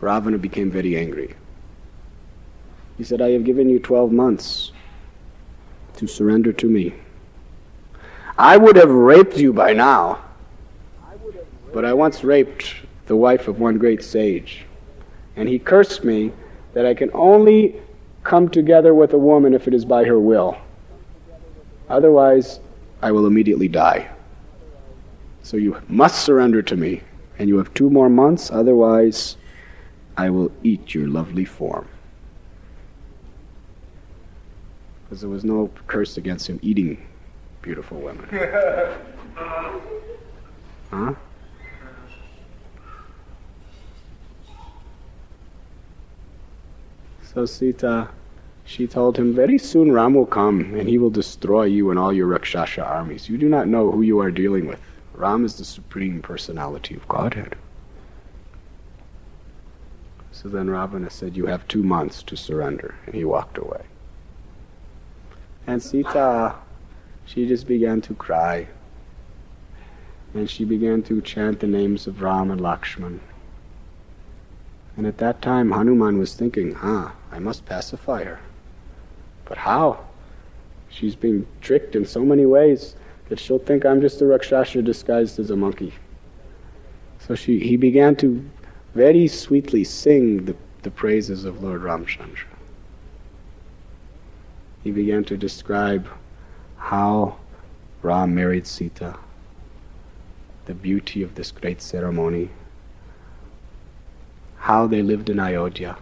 Ravana 0.00 0.38
became 0.38 0.70
very 0.70 0.96
angry. 0.96 1.34
He 2.98 3.04
said, 3.04 3.22
I 3.22 3.30
have 3.30 3.44
given 3.44 3.70
you 3.70 3.78
12 3.78 4.12
months 4.12 4.72
to 5.96 6.06
surrender 6.06 6.52
to 6.52 6.66
me. 6.66 6.94
I 8.36 8.56
would 8.56 8.76
have 8.76 8.90
raped 8.90 9.36
you 9.36 9.52
by 9.52 9.72
now, 9.72 10.22
but 11.72 11.84
I 11.84 11.92
once 11.92 12.24
raped 12.24 12.74
the 13.06 13.16
wife 13.16 13.48
of 13.48 13.60
one 13.60 13.78
great 13.78 14.02
sage, 14.02 14.64
and 15.40 15.48
he 15.48 15.58
cursed 15.58 16.04
me 16.04 16.30
that 16.74 16.84
I 16.84 16.92
can 16.92 17.10
only 17.14 17.74
come 18.24 18.50
together 18.50 18.92
with 18.92 19.14
a 19.14 19.18
woman 19.18 19.54
if 19.54 19.66
it 19.66 19.72
is 19.72 19.86
by 19.86 20.04
her 20.04 20.20
will. 20.20 20.58
Otherwise, 21.88 22.60
I 23.00 23.10
will 23.12 23.26
immediately 23.26 23.66
die. 23.66 24.10
So 25.42 25.56
you 25.56 25.80
must 25.88 26.26
surrender 26.26 26.60
to 26.60 26.76
me, 26.76 27.00
and 27.38 27.48
you 27.48 27.56
have 27.56 27.72
two 27.72 27.88
more 27.88 28.10
months, 28.10 28.50
otherwise, 28.50 29.38
I 30.14 30.28
will 30.28 30.52
eat 30.62 30.94
your 30.94 31.08
lovely 31.08 31.46
form. 31.46 31.88
Because 35.04 35.22
there 35.22 35.30
was 35.30 35.42
no 35.42 35.70
curse 35.86 36.18
against 36.18 36.48
him 36.48 36.60
eating 36.60 37.08
beautiful 37.62 37.98
women. 37.98 38.28
huh? 40.90 41.14
So 47.32 47.46
Sita, 47.46 48.08
she 48.64 48.88
told 48.88 49.16
him, 49.16 49.32
Very 49.34 49.56
soon 49.56 49.92
Ram 49.92 50.14
will 50.14 50.26
come 50.26 50.74
and 50.74 50.88
he 50.88 50.98
will 50.98 51.10
destroy 51.10 51.64
you 51.64 51.90
and 51.90 51.98
all 51.98 52.12
your 52.12 52.26
Rakshasa 52.26 52.84
armies. 52.84 53.28
You 53.28 53.38
do 53.38 53.48
not 53.48 53.68
know 53.68 53.92
who 53.92 54.02
you 54.02 54.18
are 54.18 54.32
dealing 54.32 54.66
with. 54.66 54.80
Ram 55.14 55.44
is 55.44 55.56
the 55.56 55.64
supreme 55.64 56.22
personality 56.22 56.96
of 56.96 57.06
Godhead. 57.06 57.54
So 60.32 60.48
then 60.48 60.70
Ravana 60.70 61.10
said, 61.10 61.36
You 61.36 61.46
have 61.46 61.68
two 61.68 61.82
months 61.82 62.22
to 62.24 62.36
surrender. 62.36 62.96
And 63.06 63.14
he 63.14 63.24
walked 63.24 63.58
away. 63.58 63.84
And 65.66 65.80
Sita 65.82 66.56
she 67.26 67.46
just 67.46 67.68
began 67.68 68.00
to 68.02 68.14
cry. 68.14 68.66
And 70.34 70.50
she 70.50 70.64
began 70.64 71.04
to 71.04 71.22
chant 71.22 71.60
the 71.60 71.68
names 71.68 72.08
of 72.08 72.22
Ram 72.22 72.50
and 72.50 72.60
Lakshman. 72.60 73.20
And 74.96 75.06
at 75.06 75.18
that 75.18 75.40
time, 75.40 75.70
Hanuman 75.70 76.18
was 76.18 76.34
thinking, 76.34 76.76
ah, 76.82 77.14
I 77.30 77.38
must 77.38 77.64
pacify 77.64 78.24
her. 78.24 78.40
But 79.44 79.58
how? 79.58 80.04
She's 80.88 81.14
being 81.14 81.46
tricked 81.60 81.94
in 81.94 82.04
so 82.04 82.24
many 82.24 82.44
ways 82.44 82.94
that 83.28 83.38
she'll 83.38 83.58
think 83.58 83.86
I'm 83.86 84.00
just 84.00 84.20
a 84.20 84.26
Rakshasa 84.26 84.82
disguised 84.82 85.38
as 85.38 85.50
a 85.50 85.56
monkey. 85.56 85.94
So 87.20 87.34
she, 87.34 87.60
he 87.60 87.76
began 87.76 88.16
to 88.16 88.44
very 88.94 89.28
sweetly 89.28 89.84
sing 89.84 90.46
the, 90.46 90.56
the 90.82 90.90
praises 90.90 91.44
of 91.44 91.62
Lord 91.62 91.82
Ramchandra. 91.82 92.46
He 94.82 94.90
began 94.90 95.24
to 95.24 95.36
describe 95.36 96.08
how 96.76 97.36
Ram 98.02 98.34
married 98.34 98.66
Sita, 98.66 99.16
the 100.66 100.74
beauty 100.74 101.22
of 101.22 101.34
this 101.34 101.52
great 101.52 101.82
ceremony, 101.82 102.50
how 104.60 104.86
they 104.86 105.02
lived 105.02 105.30
in 105.30 105.40
Ayodhya, 105.40 105.96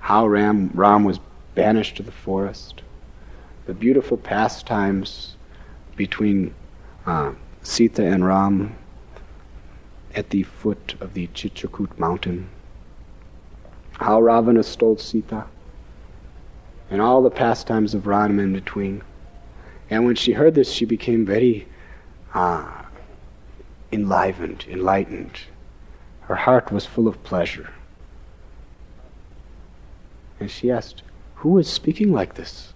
how 0.00 0.26
Ram, 0.26 0.70
Ram 0.74 1.04
was 1.04 1.20
banished 1.54 1.96
to 1.96 2.02
the 2.02 2.12
forest, 2.12 2.82
the 3.66 3.74
beautiful 3.74 4.16
pastimes 4.16 5.36
between 5.94 6.54
uh, 7.04 7.32
Sita 7.62 8.04
and 8.04 8.24
Ram 8.24 8.76
at 10.14 10.30
the 10.30 10.42
foot 10.42 10.94
of 11.00 11.12
the 11.12 11.26
Chitrakut 11.28 11.98
mountain, 11.98 12.48
how 13.92 14.20
Ravana 14.20 14.62
stole 14.62 14.96
Sita, 14.96 15.44
and 16.90 17.02
all 17.02 17.22
the 17.22 17.30
pastimes 17.30 17.94
of 17.94 18.06
Ram 18.06 18.38
in 18.38 18.52
between. 18.52 19.02
And 19.90 20.06
when 20.06 20.14
she 20.14 20.32
heard 20.32 20.54
this, 20.54 20.72
she 20.72 20.84
became 20.84 21.26
very 21.26 21.68
uh, 22.32 22.84
enlivened, 23.92 24.64
enlightened. 24.68 25.40
Her 26.26 26.34
heart 26.34 26.72
was 26.72 26.86
full 26.86 27.06
of 27.06 27.22
pleasure. 27.22 27.70
And 30.40 30.50
she 30.50 30.70
asked, 30.70 31.02
Who 31.36 31.58
is 31.58 31.68
speaking 31.68 32.12
like 32.12 32.34
this? 32.34 32.72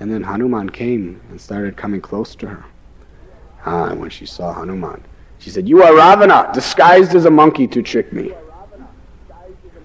And 0.00 0.12
then 0.12 0.24
Hanuman 0.24 0.70
came 0.70 1.20
and 1.30 1.40
started 1.40 1.76
coming 1.76 2.00
close 2.00 2.34
to 2.36 2.48
her. 2.48 2.64
Ah, 3.64 3.90
and 3.90 4.00
when 4.00 4.10
she 4.10 4.26
saw 4.26 4.52
Hanuman, 4.52 5.04
she 5.38 5.50
said, 5.50 5.68
You 5.68 5.82
are 5.82 5.94
Ravana, 5.94 6.50
disguised 6.52 7.14
as 7.14 7.24
a 7.24 7.30
monkey 7.30 7.66
to 7.68 7.82
trick 7.82 8.12
me. 8.12 8.32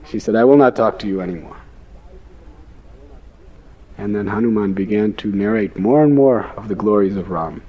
She 0.09 0.19
said, 0.19 0.35
I 0.35 0.45
will 0.45 0.57
not 0.57 0.75
talk 0.75 0.99
to 0.99 1.07
you 1.07 1.21
anymore. 1.21 1.57
And 3.97 4.15
then 4.15 4.27
Hanuman 4.27 4.73
began 4.73 5.13
to 5.15 5.31
narrate 5.31 5.77
more 5.77 6.03
and 6.03 6.15
more 6.15 6.45
of 6.55 6.67
the 6.67 6.75
glories 6.75 7.17
of 7.17 7.29
Ram. 7.29 7.61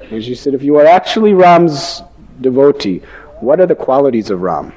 And 0.00 0.24
she 0.24 0.34
said, 0.34 0.54
If 0.54 0.62
you 0.62 0.76
are 0.76 0.86
actually 0.86 1.34
Ram's 1.34 2.02
devotee, 2.40 3.02
what 3.42 3.58
are 3.58 3.66
the 3.66 3.74
qualities 3.74 4.30
of 4.30 4.40
Ram? 4.40 4.72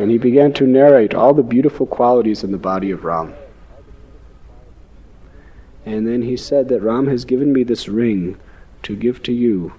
And 0.00 0.10
he 0.10 0.18
began 0.18 0.52
to 0.54 0.66
narrate 0.66 1.14
all 1.14 1.32
the 1.32 1.44
beautiful 1.44 1.86
qualities 1.86 2.42
in 2.42 2.50
the 2.50 2.58
body 2.58 2.90
of 2.90 3.04
Ram. 3.04 3.34
And 5.86 6.08
then 6.08 6.22
he 6.22 6.36
said 6.36 6.68
that 6.68 6.80
Ram 6.80 7.06
has 7.06 7.24
given 7.24 7.52
me 7.52 7.62
this 7.62 7.86
ring 7.86 8.36
to 8.82 8.96
give 8.96 9.22
to 9.22 9.32
you 9.32 9.72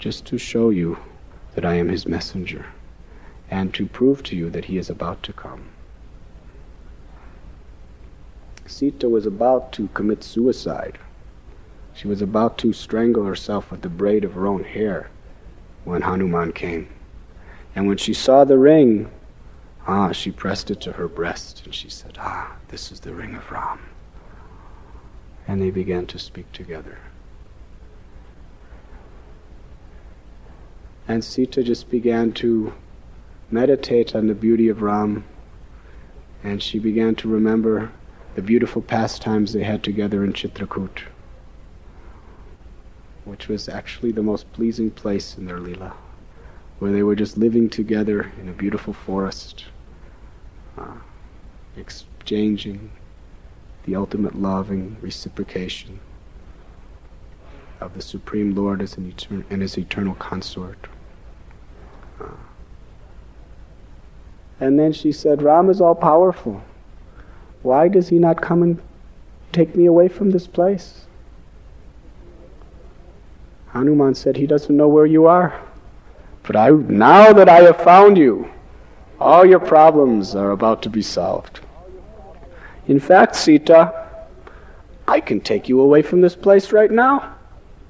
just 0.00 0.26
to 0.26 0.36
show 0.36 0.70
you 0.70 0.98
that 1.54 1.64
I 1.64 1.74
am 1.74 1.90
his 1.90 2.08
messenger 2.08 2.66
and 3.48 3.72
to 3.74 3.86
prove 3.86 4.24
to 4.24 4.34
you 4.34 4.50
that 4.50 4.64
he 4.64 4.76
is 4.76 4.90
about 4.90 5.22
to 5.22 5.32
come. 5.32 5.68
Sita 8.66 9.08
was 9.08 9.26
about 9.26 9.70
to 9.74 9.86
commit 9.94 10.24
suicide. 10.24 10.98
She 11.94 12.08
was 12.08 12.20
about 12.20 12.58
to 12.58 12.72
strangle 12.72 13.26
herself 13.26 13.70
with 13.70 13.82
the 13.82 13.88
braid 13.88 14.24
of 14.24 14.32
her 14.32 14.48
own 14.48 14.64
hair 14.64 15.08
when 15.84 16.02
Hanuman 16.02 16.52
came. 16.52 16.88
And 17.76 17.86
when 17.86 17.98
she 17.98 18.14
saw 18.14 18.44
the 18.44 18.58
ring, 18.58 19.10
ah, 19.86 20.10
she 20.10 20.32
pressed 20.32 20.70
it 20.70 20.80
to 20.80 20.92
her 20.92 21.06
breast 21.06 21.62
and 21.66 21.74
she 21.74 21.90
said, 21.90 22.16
Ah, 22.18 22.56
this 22.68 22.90
is 22.90 23.00
the 23.00 23.14
ring 23.14 23.34
of 23.34 23.50
Ram. 23.52 23.80
And 25.46 25.60
they 25.60 25.70
began 25.70 26.06
to 26.06 26.18
speak 26.18 26.50
together. 26.52 26.98
And 31.06 31.22
Sita 31.22 31.62
just 31.62 31.90
began 31.90 32.32
to 32.32 32.72
meditate 33.50 34.16
on 34.16 34.26
the 34.26 34.34
beauty 34.34 34.68
of 34.68 34.82
Ram, 34.82 35.24
and 36.42 36.60
she 36.60 36.78
began 36.78 37.14
to 37.16 37.28
remember 37.28 37.92
the 38.34 38.42
beautiful 38.42 38.82
pastimes 38.82 39.52
they 39.52 39.62
had 39.62 39.84
together 39.84 40.24
in 40.24 40.32
Chitrakoot, 40.32 41.02
which 43.24 43.46
was 43.46 43.68
actually 43.68 44.10
the 44.10 44.22
most 44.22 44.52
pleasing 44.52 44.90
place 44.90 45.38
in 45.38 45.44
their 45.44 45.58
Leela, 45.58 45.92
where 46.78 46.92
they 46.92 47.02
were 47.02 47.16
just 47.16 47.38
living 47.38 47.68
together 47.68 48.32
in 48.40 48.48
a 48.48 48.52
beautiful 48.52 48.92
forest, 48.92 49.64
uh, 50.76 50.96
exchanging 51.76 52.90
the 53.84 53.96
ultimate 53.96 54.34
loving 54.34 54.96
reciprocation 55.00 56.00
of 57.80 57.94
the 57.94 58.02
Supreme 58.02 58.54
Lord 58.54 58.82
as 58.82 58.96
an 58.96 59.12
etern- 59.12 59.44
and 59.48 59.62
his 59.62 59.78
eternal 59.78 60.14
consort. 60.14 60.86
Uh, 62.20 62.26
and 64.60 64.78
then 64.78 64.92
she 64.92 65.12
said, 65.12 65.42
Ram 65.42 65.70
is 65.70 65.80
all 65.80 65.94
powerful. 65.94 66.62
Why 67.62 67.88
does 67.88 68.08
he 68.08 68.18
not 68.18 68.40
come 68.40 68.62
and 68.62 68.80
take 69.52 69.74
me 69.74 69.86
away 69.86 70.08
from 70.08 70.30
this 70.30 70.46
place? 70.46 71.06
Hanuman 73.68 74.14
said, 74.14 74.36
He 74.36 74.46
doesn't 74.46 74.76
know 74.76 74.88
where 74.88 75.06
you 75.06 75.26
are. 75.26 75.65
But 76.46 76.56
I, 76.56 76.70
now 76.70 77.32
that 77.32 77.48
I 77.48 77.62
have 77.62 77.82
found 77.82 78.16
you, 78.16 78.50
all 79.18 79.44
your 79.44 79.60
problems 79.60 80.34
are 80.34 80.52
about 80.52 80.82
to 80.82 80.90
be 80.90 81.02
solved. 81.02 81.60
In 82.86 83.00
fact, 83.00 83.34
Sita, 83.34 83.92
I 85.08 85.20
can 85.20 85.40
take 85.40 85.68
you 85.68 85.80
away 85.80 86.02
from 86.02 86.20
this 86.20 86.36
place 86.36 86.72
right 86.72 86.90
now. 86.90 87.34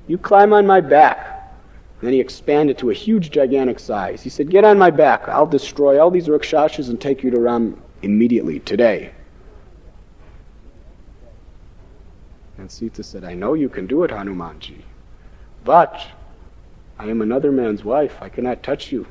You 0.06 0.18
climb 0.18 0.52
on 0.52 0.66
my 0.66 0.80
back. 0.80 1.32
then 2.00 2.12
he 2.12 2.20
expanded 2.20 2.78
to 2.78 2.90
a 2.90 2.94
huge, 2.94 3.30
gigantic 3.30 3.78
size. 3.78 4.22
He 4.22 4.30
said, 4.30 4.50
Get 4.50 4.64
on 4.64 4.78
my 4.78 4.90
back. 4.90 5.28
I'll 5.28 5.46
destroy 5.46 6.00
all 6.00 6.10
these 6.10 6.28
Rakshasas 6.28 6.88
and 6.88 7.00
take 7.00 7.22
you 7.22 7.30
to 7.30 7.40
Ram 7.40 7.82
immediately, 8.02 8.60
today. 8.60 9.12
And 12.58 12.70
Sita 12.70 13.02
said, 13.02 13.24
I 13.24 13.34
know 13.34 13.54
you 13.54 13.68
can 13.68 13.86
do 13.86 14.02
it, 14.04 14.10
Hanumanji, 14.10 14.82
But 15.64 16.00
I 16.98 17.08
am 17.08 17.20
another 17.20 17.52
man's 17.52 17.84
wife. 17.84 18.16
I 18.20 18.28
cannot 18.28 18.62
touch 18.62 18.90
you. 18.90 19.06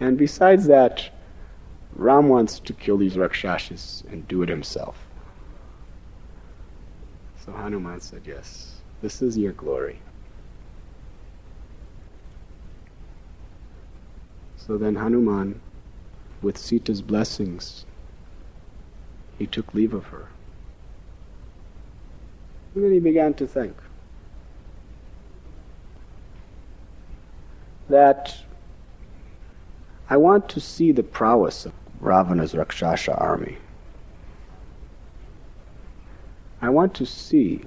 And 0.00 0.18
besides 0.18 0.66
that, 0.66 1.10
Ram 1.94 2.28
wants 2.28 2.58
to 2.60 2.72
kill 2.72 2.96
these 2.96 3.16
Rakshasas 3.16 4.04
and 4.10 4.26
do 4.28 4.42
it 4.42 4.48
himself. 4.48 4.98
So 7.44 7.52
Hanuman 7.52 8.00
said, 8.00 8.22
Yes, 8.26 8.80
this 9.00 9.22
is 9.22 9.38
your 9.38 9.52
glory. 9.52 10.00
So 14.56 14.78
then 14.78 14.96
Hanuman, 14.96 15.60
with 16.42 16.58
Sita's 16.58 17.02
blessings, 17.02 17.84
he 19.38 19.46
took 19.46 19.74
leave 19.74 19.92
of 19.94 20.06
her. 20.06 20.28
And 22.74 22.84
then 22.84 22.92
he 22.92 22.98
began 22.98 23.34
to 23.34 23.46
think 23.46 23.76
that 27.88 28.36
I 30.08 30.16
want 30.16 30.48
to 30.50 30.60
see 30.60 30.92
the 30.92 31.02
prowess 31.02 31.66
of 31.66 31.72
Ravana's 32.00 32.54
Rakshasa 32.54 33.16
army. 33.16 33.58
I 36.60 36.68
want 36.70 36.94
to 36.94 37.06
see 37.06 37.62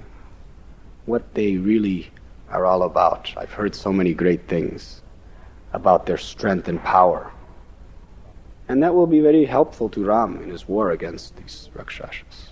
what 1.06 1.34
they 1.34 1.56
really 1.56 2.10
are 2.50 2.66
all 2.66 2.82
about. 2.82 3.32
I've 3.36 3.52
heard 3.52 3.74
so 3.74 3.92
many 3.92 4.14
great 4.14 4.48
things 4.48 5.02
about 5.72 6.06
their 6.06 6.16
strength 6.16 6.68
and 6.68 6.82
power. 6.82 7.30
And 8.68 8.82
that 8.82 8.94
will 8.94 9.06
be 9.06 9.20
very 9.20 9.44
helpful 9.44 9.88
to 9.90 10.04
Ram 10.04 10.42
in 10.42 10.50
his 10.50 10.68
war 10.68 10.90
against 10.90 11.36
these 11.36 11.70
Rakshasas. 11.74 12.50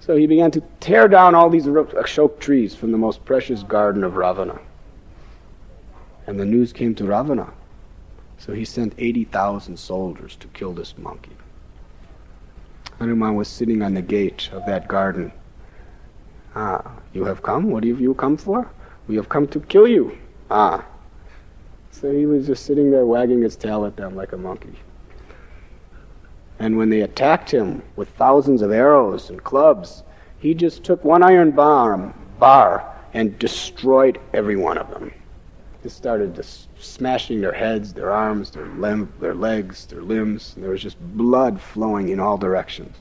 So 0.00 0.16
he 0.16 0.26
began 0.26 0.50
to 0.52 0.62
tear 0.80 1.08
down 1.08 1.34
all 1.34 1.50
these 1.50 1.66
ashok 1.66 2.38
trees 2.38 2.74
from 2.74 2.92
the 2.92 2.98
most 2.98 3.24
precious 3.24 3.62
garden 3.64 4.04
of 4.04 4.16
Ravana. 4.16 4.58
And 6.26 6.40
the 6.40 6.44
news 6.44 6.72
came 6.72 6.94
to 6.96 7.04
Ravana. 7.04 7.52
So 8.38 8.52
he 8.52 8.64
sent 8.64 8.94
80,000 8.98 9.78
soldiers 9.78 10.36
to 10.36 10.46
kill 10.48 10.72
this 10.72 10.98
monkey. 10.98 11.36
Hanuman 12.98 13.34
was 13.34 13.48
sitting 13.48 13.82
on 13.82 13.94
the 13.94 14.02
gate 14.02 14.48
of 14.52 14.64
that 14.66 14.88
garden. 14.88 15.32
Ah, 16.54 16.92
you 17.12 17.24
have 17.24 17.42
come? 17.42 17.70
What 17.70 17.84
have 17.84 18.00
you 18.00 18.14
come 18.14 18.36
for? 18.36 18.70
We 19.06 19.16
have 19.16 19.28
come 19.28 19.46
to 19.48 19.60
kill 19.60 19.86
you. 19.86 20.16
Ah. 20.50 20.84
So 21.90 22.10
he 22.10 22.26
was 22.26 22.46
just 22.46 22.64
sitting 22.64 22.90
there 22.90 23.06
wagging 23.06 23.42
his 23.42 23.56
tail 23.56 23.86
at 23.86 23.96
them 23.96 24.16
like 24.16 24.32
a 24.32 24.36
monkey. 24.36 24.78
And 26.58 26.78
when 26.78 26.88
they 26.88 27.02
attacked 27.02 27.50
him 27.50 27.82
with 27.96 28.08
thousands 28.10 28.62
of 28.62 28.72
arrows 28.72 29.28
and 29.28 29.42
clubs, 29.44 30.02
he 30.38 30.54
just 30.54 30.84
took 30.84 31.04
one 31.04 31.22
iron 31.22 31.50
bar, 31.50 32.14
bar 32.38 32.94
and 33.12 33.38
destroyed 33.38 34.18
every 34.32 34.56
one 34.56 34.78
of 34.78 34.90
them. 34.90 35.12
Just 35.86 35.98
started 35.98 36.34
just 36.34 36.66
smashing 36.82 37.40
their 37.40 37.52
heads, 37.52 37.92
their 37.92 38.10
arms, 38.10 38.50
their, 38.50 38.66
their 39.20 39.36
legs, 39.36 39.86
their 39.86 40.02
limbs. 40.02 40.54
And 40.56 40.64
there 40.64 40.72
was 40.72 40.82
just 40.82 40.98
blood 41.16 41.60
flowing 41.60 42.08
in 42.08 42.18
all 42.18 42.36
directions. 42.36 42.96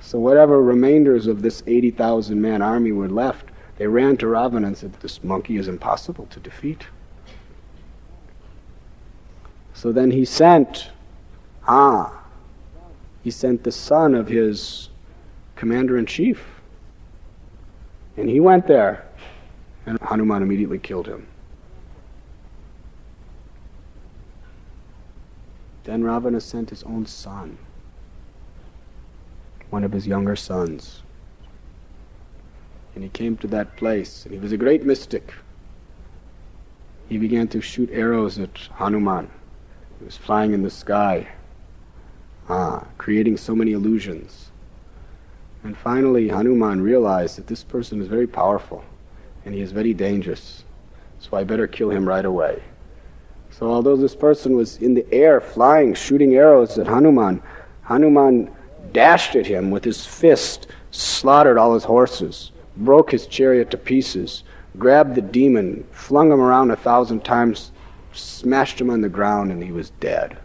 So 0.00 0.18
whatever 0.18 0.62
remainders 0.62 1.26
of 1.26 1.42
this 1.42 1.62
80,000 1.66 2.40
man 2.40 2.62
army 2.62 2.92
were 2.92 3.10
left, 3.10 3.50
they 3.76 3.86
ran 3.86 4.16
to 4.16 4.26
Ravana 4.26 4.68
and 4.68 4.78
said, 4.78 4.94
This 5.00 5.22
monkey 5.22 5.58
is 5.58 5.68
impossible 5.68 6.24
to 6.30 6.40
defeat. 6.40 6.86
So 9.74 9.92
then 9.92 10.12
he 10.12 10.24
sent, 10.24 10.88
ah, 11.68 12.24
he 13.22 13.30
sent 13.30 13.64
the 13.64 13.72
son 13.72 14.14
of 14.14 14.28
his 14.28 14.88
commander 15.56 15.98
in 15.98 16.06
chief. 16.06 16.42
And 18.16 18.30
he 18.30 18.40
went 18.40 18.66
there, 18.66 19.06
and 19.84 19.98
Hanuman 20.00 20.42
immediately 20.42 20.78
killed 20.78 21.06
him. 21.06 21.26
Then 25.84 26.04
Ravana 26.04 26.40
sent 26.40 26.70
his 26.70 26.82
own 26.84 27.06
son, 27.06 27.58
one 29.70 29.84
of 29.84 29.92
his 29.92 30.06
younger 30.06 30.36
sons. 30.36 31.02
And 32.94 33.02
he 33.02 33.10
came 33.10 33.36
to 33.38 33.46
that 33.48 33.76
place, 33.76 34.24
and 34.24 34.32
he 34.32 34.40
was 34.40 34.52
a 34.52 34.56
great 34.56 34.84
mystic. 34.84 35.34
He 37.08 37.18
began 37.18 37.48
to 37.48 37.60
shoot 37.60 37.90
arrows 37.92 38.38
at 38.38 38.56
Hanuman. 38.74 39.30
He 39.98 40.04
was 40.04 40.16
flying 40.16 40.52
in 40.52 40.62
the 40.62 40.70
sky, 40.70 41.28
ah, 42.48 42.86
creating 42.98 43.36
so 43.36 43.56
many 43.56 43.72
illusions. 43.72 44.50
And 45.64 45.76
finally, 45.76 46.28
Hanuman 46.28 46.80
realized 46.80 47.38
that 47.38 47.46
this 47.46 47.62
person 47.64 48.00
is 48.00 48.08
very 48.08 48.26
powerful 48.26 48.84
and 49.44 49.54
he 49.54 49.60
is 49.60 49.72
very 49.72 49.94
dangerous, 49.94 50.64
so 51.18 51.36
I 51.36 51.44
better 51.44 51.66
kill 51.66 51.90
him 51.90 52.06
right 52.06 52.24
away. 52.24 52.62
So 53.58 53.70
although 53.70 53.96
this 53.96 54.14
person 54.14 54.56
was 54.56 54.78
in 54.78 54.94
the 54.94 55.06
air 55.12 55.40
flying, 55.40 55.94
shooting 55.94 56.34
arrows 56.34 56.78
at 56.78 56.86
Hanuman, 56.86 57.42
Hanuman 57.82 58.50
dashed 58.92 59.36
at 59.36 59.46
him 59.46 59.70
with 59.70 59.84
his 59.84 60.06
fist, 60.06 60.66
slaughtered 60.90 61.58
all 61.58 61.74
his 61.74 61.84
horses, 61.84 62.50
broke 62.78 63.10
his 63.10 63.26
chariot 63.26 63.70
to 63.70 63.76
pieces, 63.76 64.42
grabbed 64.78 65.14
the 65.14 65.20
demon, 65.20 65.86
flung 65.92 66.32
him 66.32 66.40
around 66.40 66.70
a 66.70 66.76
thousand 66.76 67.24
times, 67.24 67.72
smashed 68.12 68.80
him 68.80 68.88
on 68.88 69.02
the 69.02 69.08
ground, 69.08 69.52
and 69.52 69.62
he 69.62 69.70
was 69.70 69.90
dead. 70.00 70.38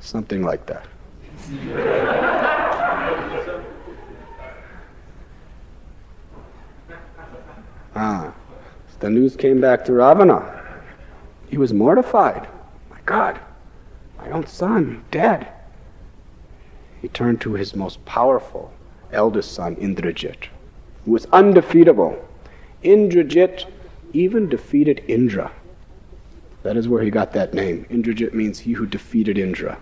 Something 0.00 0.42
like 0.42 0.64
that. 0.66 0.86
ah. 7.94 8.32
The 9.00 9.10
news 9.10 9.36
came 9.36 9.60
back 9.60 9.84
to 9.84 9.92
Ravana. 9.92 10.62
He 11.48 11.58
was 11.58 11.72
mortified. 11.72 12.48
My 12.90 12.98
God, 13.04 13.38
my 14.18 14.30
own 14.30 14.46
son, 14.46 15.04
dead. 15.10 15.48
He 17.02 17.08
turned 17.08 17.40
to 17.42 17.54
his 17.54 17.76
most 17.76 18.04
powerful 18.06 18.72
eldest 19.12 19.52
son, 19.52 19.76
Indrajit, 19.76 20.48
who 21.04 21.12
was 21.12 21.26
undefeatable. 21.26 22.16
Indrajit 22.82 23.66
even 24.12 24.48
defeated 24.48 25.04
Indra. 25.06 25.52
That 26.62 26.76
is 26.76 26.88
where 26.88 27.02
he 27.02 27.10
got 27.10 27.32
that 27.32 27.52
name. 27.52 27.84
Indrajit 27.90 28.32
means 28.32 28.60
he 28.60 28.72
who 28.72 28.86
defeated 28.86 29.36
Indra. 29.36 29.78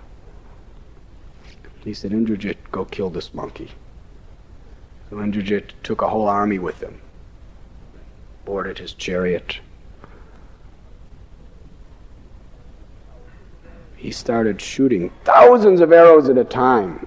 He 1.84 1.94
said, 1.94 2.10
Indrajit, 2.10 2.56
go 2.72 2.84
kill 2.84 3.10
this 3.10 3.32
monkey. 3.32 3.70
So 5.08 5.16
Indrajit 5.16 5.70
took 5.82 6.02
a 6.02 6.08
whole 6.08 6.28
army 6.28 6.58
with 6.58 6.80
him 6.80 7.00
boarded 8.44 8.78
his 8.78 8.92
chariot. 8.92 9.58
He 13.96 14.10
started 14.10 14.60
shooting 14.60 15.10
thousands 15.24 15.80
of 15.80 15.92
arrows 15.92 16.28
at 16.28 16.36
a 16.36 16.44
time. 16.44 17.06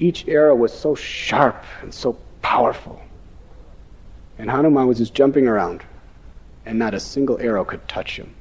Each 0.00 0.26
arrow 0.26 0.56
was 0.56 0.72
so 0.72 0.94
sharp 0.94 1.64
and 1.80 1.94
so 1.94 2.18
powerful. 2.42 3.00
And 4.36 4.50
Hanuman 4.50 4.88
was 4.88 4.98
just 4.98 5.14
jumping 5.14 5.46
around, 5.46 5.84
and 6.66 6.78
not 6.78 6.92
a 6.92 6.98
single 6.98 7.40
arrow 7.40 7.64
could 7.64 7.86
touch 7.86 8.18
him. 8.18 8.34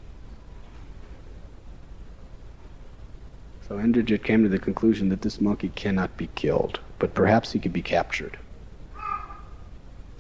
So 3.67 3.77
Indrajit 3.77 4.23
came 4.23 4.43
to 4.43 4.49
the 4.49 4.59
conclusion 4.59 5.09
that 5.09 5.21
this 5.21 5.39
monkey 5.39 5.69
cannot 5.69 6.17
be 6.17 6.29
killed, 6.35 6.79
but 6.97 7.13
perhaps 7.13 7.51
he 7.51 7.59
could 7.59 7.73
be 7.73 7.83
captured. 7.83 8.37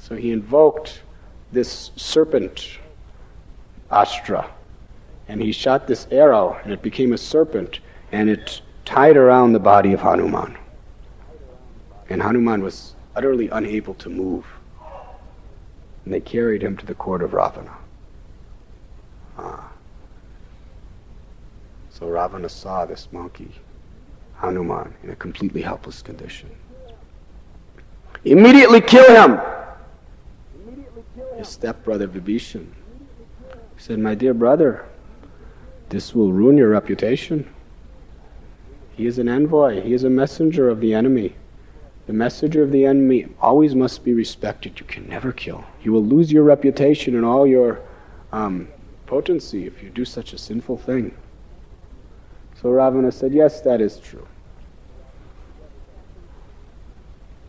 So 0.03 0.17
he 0.17 0.33
invoked 0.33 1.01
this 1.53 1.91
serpent 1.95 2.77
astra, 3.89 4.51
and 5.29 5.41
he 5.41 5.53
shot 5.53 5.87
this 5.87 6.07
arrow, 6.11 6.59
and 6.61 6.73
it 6.73 6.81
became 6.81 7.13
a 7.13 7.17
serpent, 7.17 7.79
and 8.11 8.29
it 8.29 8.61
tied 8.83 9.15
around 9.15 9.53
the 9.53 9.61
body 9.61 9.93
of 9.93 10.01
Hanuman. 10.01 10.57
And 12.09 12.21
Hanuman 12.21 12.61
was 12.61 12.95
utterly 13.15 13.47
unable 13.47 13.93
to 13.93 14.09
move. 14.09 14.45
And 16.03 16.13
they 16.13 16.19
carried 16.19 16.61
him 16.61 16.75
to 16.75 16.85
the 16.85 16.95
court 16.95 17.23
of 17.23 17.33
Ravana. 17.33 17.77
Ah. 19.37 19.71
So 21.89 22.09
Ravana 22.09 22.49
saw 22.49 22.85
this 22.85 23.07
monkey, 23.13 23.53
Hanuman, 24.35 24.95
in 25.01 25.11
a 25.11 25.15
completely 25.15 25.61
helpless 25.61 26.01
condition. 26.01 26.49
Immediately 28.25 28.81
kill 28.81 29.07
him! 29.15 29.52
His 31.43 31.53
stepbrother 31.53 32.07
Vibhishan. 32.07 32.67
He 33.75 33.81
said, 33.81 33.99
My 33.99 34.15
dear 34.15 34.33
brother, 34.33 34.85
this 35.89 36.15
will 36.15 36.31
ruin 36.31 36.57
your 36.57 36.69
reputation. 36.69 37.53
He 38.95 39.05
is 39.07 39.19
an 39.19 39.27
envoy, 39.27 39.81
he 39.81 39.93
is 39.93 40.03
a 40.03 40.09
messenger 40.09 40.69
of 40.69 40.79
the 40.79 40.93
enemy. 40.93 41.35
The 42.05 42.13
messenger 42.13 42.63
of 42.63 42.71
the 42.71 42.85
enemy 42.85 43.27
always 43.39 43.75
must 43.75 44.03
be 44.03 44.13
respected. 44.13 44.79
You 44.79 44.85
can 44.85 45.07
never 45.07 45.31
kill. 45.31 45.63
You 45.81 45.93
will 45.93 46.03
lose 46.03 46.31
your 46.31 46.43
reputation 46.43 47.15
and 47.15 47.23
all 47.23 47.47
your 47.47 47.79
um, 48.33 48.67
potency 49.05 49.65
if 49.65 49.81
you 49.81 49.89
do 49.89 50.03
such 50.03 50.33
a 50.33 50.37
sinful 50.37 50.77
thing. 50.77 51.15
So 52.61 52.69
Ravana 52.69 53.11
said, 53.11 53.33
Yes, 53.33 53.61
that 53.61 53.81
is 53.81 53.99
true. 53.99 54.27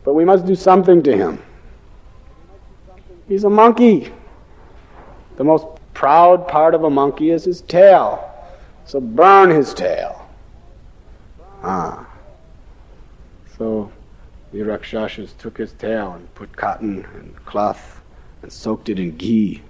but 0.04 0.12
we 0.12 0.24
must 0.24 0.46
do 0.46 0.54
something 0.54 1.02
to 1.02 1.16
him. 1.16 1.42
He's 3.28 3.44
a 3.44 3.50
monkey. 3.50 4.12
The 5.37 5.44
most 5.44 5.66
proud 5.94 6.46
part 6.46 6.74
of 6.74 6.84
a 6.84 6.90
monkey 6.90 7.30
is 7.30 7.44
his 7.44 7.62
tail. 7.62 8.30
So 8.84 9.00
burn 9.00 9.50
his 9.50 9.72
tail. 9.72 10.28
Ah. 11.62 12.06
So 13.56 13.90
the 14.52 14.62
Rakshasas 14.62 15.32
took 15.32 15.58
his 15.58 15.72
tail 15.72 16.12
and 16.12 16.32
put 16.34 16.56
cotton 16.56 17.06
and 17.14 17.37
cloth 17.46 18.00
and 18.42 18.52
soaked 18.52 18.88
it 18.88 18.98
in 18.98 19.16
ghee 19.16 19.62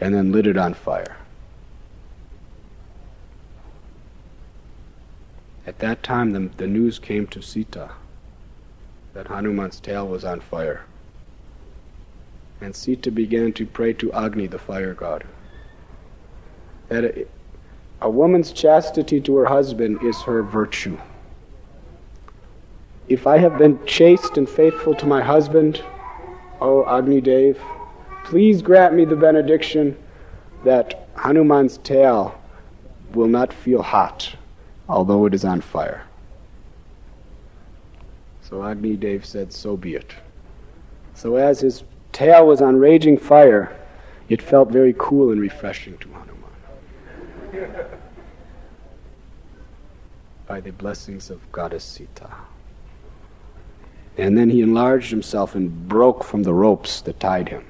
and 0.00 0.14
then 0.14 0.32
lit 0.32 0.46
it 0.46 0.56
on 0.56 0.74
fire. 0.74 1.16
At 5.66 5.78
that 5.78 6.02
time, 6.02 6.32
the, 6.32 6.50
the 6.56 6.66
news 6.66 6.98
came 6.98 7.26
to 7.28 7.42
Sita 7.42 7.90
that 9.14 9.28
Hanuman's 9.28 9.80
tail 9.80 10.06
was 10.06 10.24
on 10.24 10.40
fire. 10.40 10.84
And 12.60 12.74
Sita 12.74 13.10
began 13.10 13.52
to 13.54 13.66
pray 13.66 13.92
to 13.94 14.12
Agni, 14.12 14.46
the 14.46 14.58
fire 14.58 14.94
god. 14.94 15.24
That 16.88 17.04
a, 17.04 17.26
a 18.02 18.10
woman's 18.10 18.52
chastity 18.52 19.20
to 19.22 19.36
her 19.36 19.46
husband 19.46 20.02
is 20.02 20.20
her 20.22 20.42
virtue. 20.42 20.98
If 23.08 23.26
I 23.26 23.38
have 23.38 23.58
been 23.58 23.84
chaste 23.86 24.36
and 24.36 24.48
faithful 24.48 24.94
to 24.96 25.06
my 25.06 25.22
husband, 25.22 25.82
O 26.60 26.84
Agni 26.86 27.20
Dev, 27.20 27.58
please 28.24 28.62
grant 28.62 28.94
me 28.94 29.04
the 29.04 29.16
benediction 29.16 29.96
that 30.64 31.08
Hanuman's 31.16 31.78
tail 31.78 32.40
will 33.14 33.26
not 33.26 33.52
feel 33.52 33.82
hot, 33.82 34.34
although 34.88 35.26
it 35.26 35.34
is 35.34 35.44
on 35.44 35.60
fire. 35.60 36.04
So 38.42 38.62
Agni 38.62 38.96
Dev 38.96 39.24
said, 39.24 39.52
So 39.52 39.76
be 39.76 39.94
it. 39.94 40.12
So 41.14 41.36
as 41.36 41.60
his 41.60 41.82
tail 42.12 42.46
was 42.46 42.60
on 42.60 42.76
raging 42.76 43.18
fire, 43.18 43.76
it 44.28 44.40
felt 44.40 44.70
very 44.70 44.94
cool 44.96 45.32
and 45.32 45.40
refreshing 45.40 45.98
to 45.98 46.08
Hanuman. 46.08 46.36
By 50.46 50.60
the 50.60 50.72
blessings 50.72 51.30
of 51.30 51.50
Goddess 51.52 51.84
Sita. 51.84 52.30
And 54.18 54.36
then 54.36 54.50
he 54.50 54.60
enlarged 54.60 55.10
himself 55.10 55.54
and 55.54 55.88
broke 55.88 56.24
from 56.24 56.42
the 56.42 56.52
ropes 56.52 57.00
that 57.02 57.20
tied 57.20 57.48
him. 57.48 57.64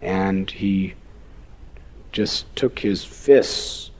And 0.00 0.50
he 0.50 0.94
just 2.12 2.54
took 2.54 2.80
his 2.80 3.04
fists 3.04 3.90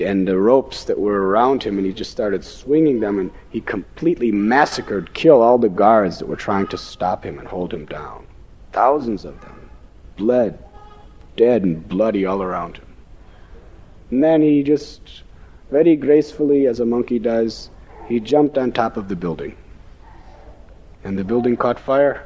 and 0.00 0.26
the 0.26 0.38
ropes 0.38 0.84
that 0.84 0.98
were 0.98 1.28
around 1.28 1.62
him 1.62 1.78
and 1.78 1.86
he 1.86 1.92
just 1.92 2.10
started 2.10 2.44
swinging 2.44 3.00
them 3.00 3.18
and 3.18 3.30
he 3.50 3.60
completely 3.60 4.30
massacred, 4.32 5.14
killed 5.14 5.42
all 5.42 5.58
the 5.58 5.68
guards 5.68 6.18
that 6.18 6.26
were 6.26 6.36
trying 6.36 6.66
to 6.68 6.78
stop 6.78 7.24
him 7.24 7.38
and 7.38 7.48
hold 7.48 7.72
him 7.72 7.86
down. 7.86 8.26
Thousands 8.72 9.24
of 9.24 9.40
them 9.40 9.70
bled, 10.16 10.58
dead 11.36 11.62
and 11.62 11.88
bloody 11.88 12.26
all 12.26 12.42
around 12.42 12.76
him. 12.76 12.86
And 14.10 14.24
then 14.24 14.42
he 14.42 14.62
just 14.62 15.22
very 15.70 15.96
gracefully, 15.96 16.66
as 16.66 16.80
a 16.80 16.86
monkey 16.86 17.18
does, 17.18 17.70
he 18.06 18.20
jumped 18.20 18.56
on 18.56 18.72
top 18.72 18.96
of 18.96 19.08
the 19.08 19.16
building. 19.16 19.54
And 21.04 21.18
the 21.18 21.24
building 21.24 21.56
caught 21.56 21.78
fire. 21.78 22.24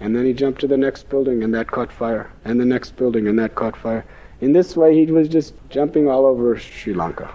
And 0.00 0.16
then 0.16 0.24
he 0.24 0.32
jumped 0.32 0.60
to 0.62 0.66
the 0.66 0.76
next 0.76 1.10
building, 1.10 1.42
and 1.42 1.52
that 1.54 1.70
caught 1.70 1.92
fire. 1.92 2.30
And 2.44 2.58
the 2.58 2.64
next 2.64 2.96
building, 2.96 3.28
and 3.28 3.38
that 3.38 3.54
caught 3.54 3.76
fire. 3.76 4.04
In 4.40 4.52
this 4.52 4.76
way, 4.76 4.94
he 4.94 5.10
was 5.10 5.28
just 5.28 5.54
jumping 5.68 6.08
all 6.08 6.24
over 6.24 6.58
Sri 6.58 6.94
Lanka. 6.94 7.30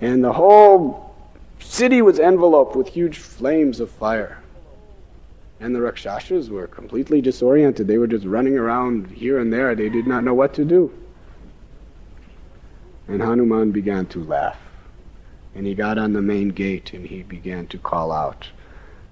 And 0.00 0.22
the 0.24 0.32
whole 0.32 1.14
city 1.60 2.02
was 2.02 2.18
enveloped 2.18 2.74
with 2.74 2.88
huge 2.88 3.18
flames 3.18 3.78
of 3.78 3.90
fire. 3.90 4.38
And 5.60 5.74
the 5.74 5.80
Rakshasas 5.80 6.50
were 6.50 6.66
completely 6.66 7.20
disoriented. 7.20 7.86
They 7.86 7.98
were 7.98 8.08
just 8.08 8.26
running 8.26 8.58
around 8.58 9.12
here 9.12 9.38
and 9.38 9.52
there. 9.52 9.76
They 9.76 9.88
did 9.88 10.08
not 10.08 10.24
know 10.24 10.34
what 10.34 10.54
to 10.54 10.64
do. 10.64 10.92
And 13.06 13.22
Hanuman 13.22 13.70
began 13.70 14.06
to 14.06 14.24
laugh. 14.24 14.58
And 15.54 15.66
he 15.66 15.74
got 15.74 15.98
on 15.98 16.14
the 16.14 16.22
main 16.22 16.48
gate 16.48 16.92
and 16.92 17.06
he 17.06 17.22
began 17.22 17.68
to 17.68 17.78
call 17.78 18.10
out 18.10 18.48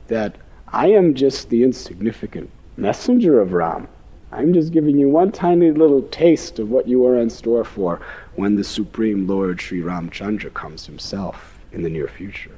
that 0.08 0.36
I 0.66 0.88
am 0.88 1.14
just 1.14 1.50
the 1.50 1.62
insignificant 1.62 2.50
messenger 2.76 3.40
of 3.40 3.52
Ram. 3.52 3.86
I'm 4.32 4.52
just 4.52 4.72
giving 4.72 4.96
you 4.96 5.08
one 5.08 5.32
tiny 5.32 5.72
little 5.72 6.02
taste 6.02 6.58
of 6.58 6.70
what 6.70 6.86
you 6.86 7.04
are 7.06 7.18
in 7.18 7.30
store 7.30 7.64
for 7.64 8.00
when 8.36 8.54
the 8.54 8.64
Supreme 8.64 9.26
Lord 9.26 9.60
Sri 9.60 9.80
Ramchandra 9.80 10.54
comes 10.54 10.86
himself 10.86 11.58
in 11.72 11.82
the 11.82 11.90
near 11.90 12.06
future. 12.06 12.56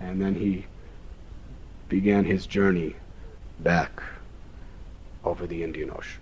And 0.00 0.20
then 0.20 0.34
he 0.34 0.66
began 1.88 2.24
his 2.24 2.46
journey 2.46 2.96
back 3.60 4.02
over 5.24 5.46
the 5.46 5.62
Indian 5.62 5.90
Ocean. 5.90 6.20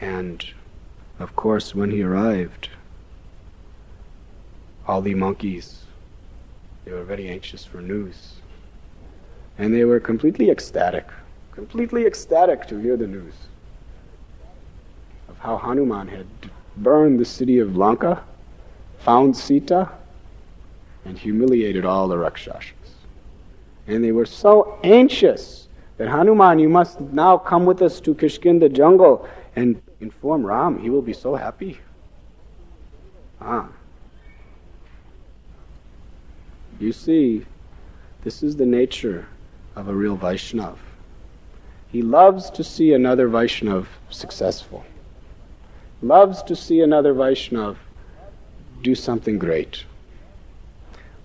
And 0.00 0.44
of 1.18 1.36
course, 1.36 1.74
when 1.74 1.92
he 1.92 2.02
arrived, 2.02 2.70
all 4.86 5.00
the 5.00 5.14
monkeys, 5.14 5.83
they 6.84 6.92
were 6.92 7.04
very 7.04 7.28
anxious 7.28 7.64
for 7.64 7.80
news. 7.80 8.34
And 9.58 9.72
they 9.74 9.84
were 9.84 10.00
completely 10.00 10.50
ecstatic, 10.50 11.06
completely 11.52 12.06
ecstatic 12.06 12.66
to 12.68 12.78
hear 12.78 12.96
the 12.96 13.06
news 13.06 13.34
of 15.28 15.38
how 15.38 15.56
Hanuman 15.56 16.08
had 16.08 16.26
burned 16.76 17.20
the 17.20 17.24
city 17.24 17.58
of 17.58 17.76
Lanka, 17.76 18.22
found 18.98 19.36
Sita, 19.36 19.90
and 21.04 21.18
humiliated 21.18 21.84
all 21.84 22.08
the 22.08 22.18
Rakshasas. 22.18 22.72
And 23.86 24.02
they 24.02 24.12
were 24.12 24.26
so 24.26 24.78
anxious 24.82 25.68
that 25.98 26.08
Hanuman, 26.08 26.58
you 26.58 26.68
must 26.68 27.00
now 27.00 27.38
come 27.38 27.64
with 27.64 27.80
us 27.82 28.00
to 28.00 28.14
Kishkinda 28.14 28.72
jungle 28.72 29.28
and 29.54 29.80
inform 30.00 30.44
Ram. 30.44 30.78
He 30.80 30.90
will 30.90 31.02
be 31.02 31.12
so 31.12 31.36
happy. 31.36 31.78
Ah. 33.40 33.68
You 36.80 36.92
see, 36.92 37.46
this 38.24 38.42
is 38.42 38.56
the 38.56 38.66
nature 38.66 39.28
of 39.76 39.86
a 39.86 39.94
real 39.94 40.16
Vaishnav. 40.16 40.76
He 41.88 42.02
loves 42.02 42.50
to 42.50 42.64
see 42.64 42.92
another 42.92 43.28
Vaishnav 43.28 43.86
successful, 44.10 44.84
loves 46.02 46.42
to 46.42 46.56
see 46.56 46.80
another 46.80 47.14
Vaishnav 47.14 47.76
do 48.82 48.94
something 48.96 49.38
great, 49.38 49.84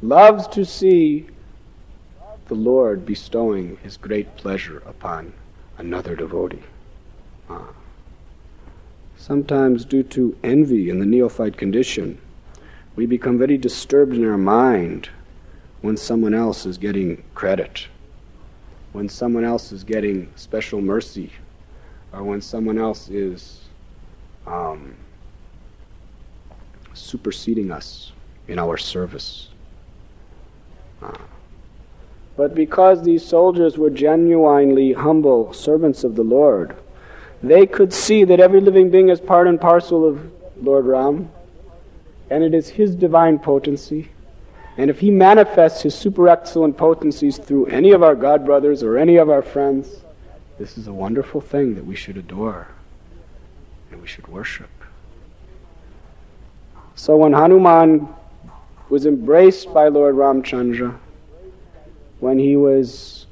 loves 0.04 0.48
to 0.50 0.64
see 0.66 1.28
the 2.48 2.56
Lord 2.56 3.06
bestowing 3.06 3.78
his 3.78 3.98
great 3.98 4.38
pleasure 4.38 4.84
upon 4.86 5.34
another 5.78 6.16
devotee. 6.16 6.64
Ah. 7.50 7.70
Sometimes, 9.18 9.84
due 9.84 10.04
to 10.04 10.38
envy 10.44 10.90
in 10.90 11.00
the 11.00 11.06
neophyte 11.06 11.58
condition, 11.58 12.20
we 12.96 13.06
become 13.06 13.38
very 13.38 13.58
disturbed 13.58 14.14
in 14.14 14.26
our 14.26 14.38
mind 14.38 15.10
when 15.82 15.96
someone 15.98 16.34
else 16.34 16.65
is 16.65 16.78
getting 16.78 17.24
credit, 17.34 17.88
when 18.92 19.08
someone 19.08 19.44
else 19.44 19.72
is 19.72 19.84
getting 19.84 20.32
special 20.36 20.82
mercy, 20.82 21.32
or 22.12 22.24
when 22.24 22.42
someone 22.42 22.78
else 22.78 23.10
is 23.10 23.62
um, 24.48 24.96
superseding 26.94 27.72
us 27.72 28.12
in 28.48 28.60
our 28.60 28.78
service. 28.78 29.50
Uh, 31.02 31.18
but 32.36 32.56
because 32.56 33.04
these 33.04 33.26
soldiers 33.26 33.78
were 33.78 33.89
genuinely 33.89 34.94
humble 34.94 35.54
servants 35.54 36.04
of 36.04 36.15
the 36.15 36.23
Lord, 36.23 36.75
they 37.44 37.65
could 37.65 37.94
see 37.94 38.23
that 38.25 38.40
every 38.40 38.60
living 38.60 38.90
being 38.90 39.10
is 39.10 39.19
part 39.19 39.48
and 39.48 39.60
parcel 39.60 40.06
of 40.06 40.32
Lord 40.62 40.86
Ram, 40.86 41.30
and 42.30 42.44
it 42.44 42.54
is 42.54 42.69
His 42.69 42.96
divine 42.96 43.40
potency. 43.40 44.10
And 44.80 44.90
if 44.90 45.02
He 45.02 45.12
manifests 45.12 45.82
His 45.82 45.94
super 45.94 46.30
excellent 46.30 46.77
potencies 46.77 47.38
through 47.38 47.65
any 47.65 47.92
of 47.92 48.02
our 48.02 48.15
God 48.15 48.46
brothers 48.46 48.82
or 48.82 48.98
any 48.98 49.17
of 49.17 49.30
our 49.30 49.42
friends, 49.42 50.06
this 50.58 50.77
is 50.77 50.88
a 50.88 50.94
wonderful 50.94 51.42
thing 51.42 51.75
that 51.75 51.86
we 51.86 51.98
should 51.98 52.15
adore 52.15 52.69
and 53.92 54.02
we 54.02 54.08
should 54.08 54.30
worship. 54.30 54.69
So 56.96 57.17
when 57.17 57.34
Hanuman 57.34 58.08
was 58.88 59.06
embraced 59.06 59.73
by 59.73 59.90
Lord 59.90 60.15
Ramchandra, 60.15 60.98
when 62.21 62.40
he 62.40 62.56
was 62.56 63.27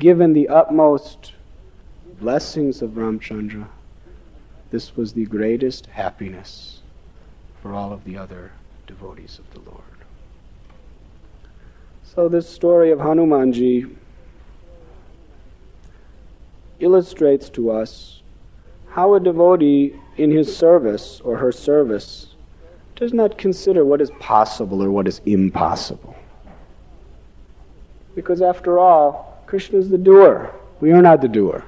given 0.00 0.32
the 0.32 0.48
utmost 0.48 1.32
blessings 2.18 2.82
of 2.82 2.90
Ramchandra, 2.96 3.68
this 4.72 4.96
was 4.96 5.12
the 5.12 5.26
greatest 5.26 5.86
happiness 5.86 6.80
for 7.62 7.72
all 7.72 7.92
of 7.92 8.02
the 8.02 8.18
other 8.18 8.50
devotees 8.88 9.38
of 9.38 9.48
the 9.54 9.70
Lord. 9.70 9.87
So, 12.18 12.28
this 12.28 12.50
story 12.50 12.90
of 12.90 12.98
Hanumanji 12.98 13.94
illustrates 16.80 17.48
to 17.50 17.70
us 17.70 18.22
how 18.88 19.14
a 19.14 19.20
devotee 19.20 19.94
in 20.16 20.32
his 20.32 20.56
service 20.56 21.20
or 21.20 21.36
her 21.36 21.52
service 21.52 22.34
does 22.96 23.12
not 23.12 23.38
consider 23.38 23.84
what 23.84 24.00
is 24.00 24.10
possible 24.18 24.82
or 24.82 24.90
what 24.90 25.06
is 25.06 25.20
impossible. 25.26 26.16
Because 28.16 28.42
after 28.42 28.80
all, 28.80 29.40
Krishna 29.46 29.78
is 29.78 29.88
the 29.88 29.96
doer. 29.96 30.52
We 30.80 30.90
are 30.90 31.00
not 31.00 31.20
the 31.20 31.28
doer. 31.28 31.64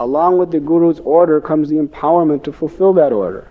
Along 0.00 0.36
with 0.36 0.50
the 0.50 0.58
Guru's 0.58 0.98
order 0.98 1.40
comes 1.40 1.68
the 1.68 1.76
empowerment 1.76 2.42
to 2.42 2.52
fulfill 2.52 2.92
that 2.94 3.12
order. 3.12 3.46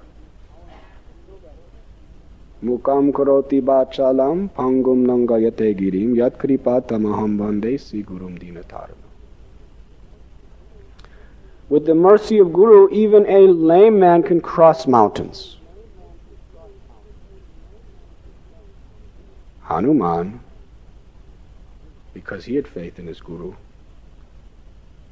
Karoti 2.64 3.62
bachalam 3.62 4.49
pangum 4.49 5.05
nangayate 5.05 5.78
girim 5.78 6.16
yat 6.16 6.39
kripatamaham 6.39 7.38
bande 7.38 7.80
si 7.80 8.03
gurum 8.03 8.39
dinatarma. 8.39 8.95
With 11.70 11.86
the 11.86 11.95
mercy 11.95 12.39
of 12.39 12.53
Guru, 12.53 12.89
even 12.91 13.26
a 13.28 13.39
lame 13.47 13.99
man 13.99 14.24
can 14.24 14.39
cross 14.39 14.88
mountains. 14.88 15.58
Hanuman, 19.64 20.39
because 22.14 22.45
he 22.45 22.55
had 22.55 22.70
faith 22.70 22.97
in 22.97 23.05
his 23.05 23.20
Guru, 23.20 23.53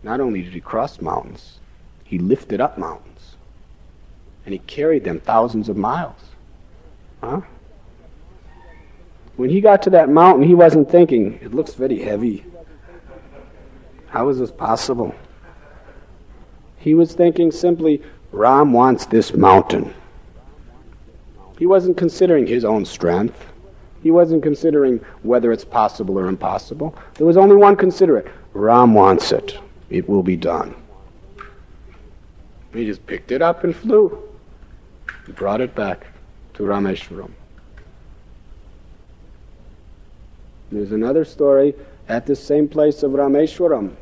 not 0.01 0.21
only 0.21 0.43
did 0.43 0.53
he 0.53 0.61
cross 0.61 1.01
mountains, 1.01 1.59
he 2.05 2.17
lifted 2.17 2.61
up 2.61 2.77
mountains. 2.77 3.35
And 4.45 4.53
he 4.53 4.59
carried 4.59 5.03
them 5.03 5.19
thousands 5.19 5.67
of 5.67 5.75
miles. 5.75 6.34
Huh? 7.21 7.41
When 9.35 9.49
he 9.49 9.59
got 9.61 9.81
to 9.83 9.89
that 9.91 10.09
mountain, 10.09 10.43
he 10.43 10.55
wasn't 10.55 10.89
thinking, 10.89 11.39
it 11.41 11.53
looks 11.53 11.73
very 11.73 11.99
heavy. 11.99 12.45
How 14.07 14.29
is 14.29 14.39
this 14.39 14.51
possible? 14.51 15.13
He 16.77 16.93
was 16.93 17.13
thinking 17.13 17.51
simply, 17.51 18.01
Ram 18.31 18.71
wants 18.71 19.05
this 19.05 19.33
mountain. 19.33 19.93
He 21.57 21.65
wasn't 21.65 21.97
considering 21.97 22.47
his 22.47 22.63
own 22.63 22.85
strength. 22.85 23.45
He 24.03 24.11
wasn't 24.11 24.43
considering 24.43 24.99
whether 25.23 25.51
it's 25.51 25.65
possible 25.65 26.17
or 26.19 26.27
impossible. 26.27 26.95
There 27.15 27.27
was 27.27 27.37
only 27.37 27.55
one 27.55 27.75
considerate 27.75 28.27
Ram 28.53 28.93
wants 28.93 29.31
it. 29.31 29.57
It 29.89 30.07
will 30.07 30.23
be 30.23 30.37
done. 30.37 30.75
He 32.73 32.85
just 32.85 33.05
picked 33.05 33.31
it 33.31 33.41
up 33.41 33.63
and 33.63 33.75
flew. 33.75 34.21
He 35.25 35.31
brought 35.31 35.61
it 35.61 35.75
back 35.75 36.07
to 36.55 36.63
Rameshwaram. 36.63 37.31
There's 40.71 40.91
another 40.91 41.25
story 41.25 41.75
at 42.07 42.25
the 42.25 42.35
same 42.35 42.67
place 42.67 43.03
of 43.03 43.11
Rameshwaram. 43.11 43.95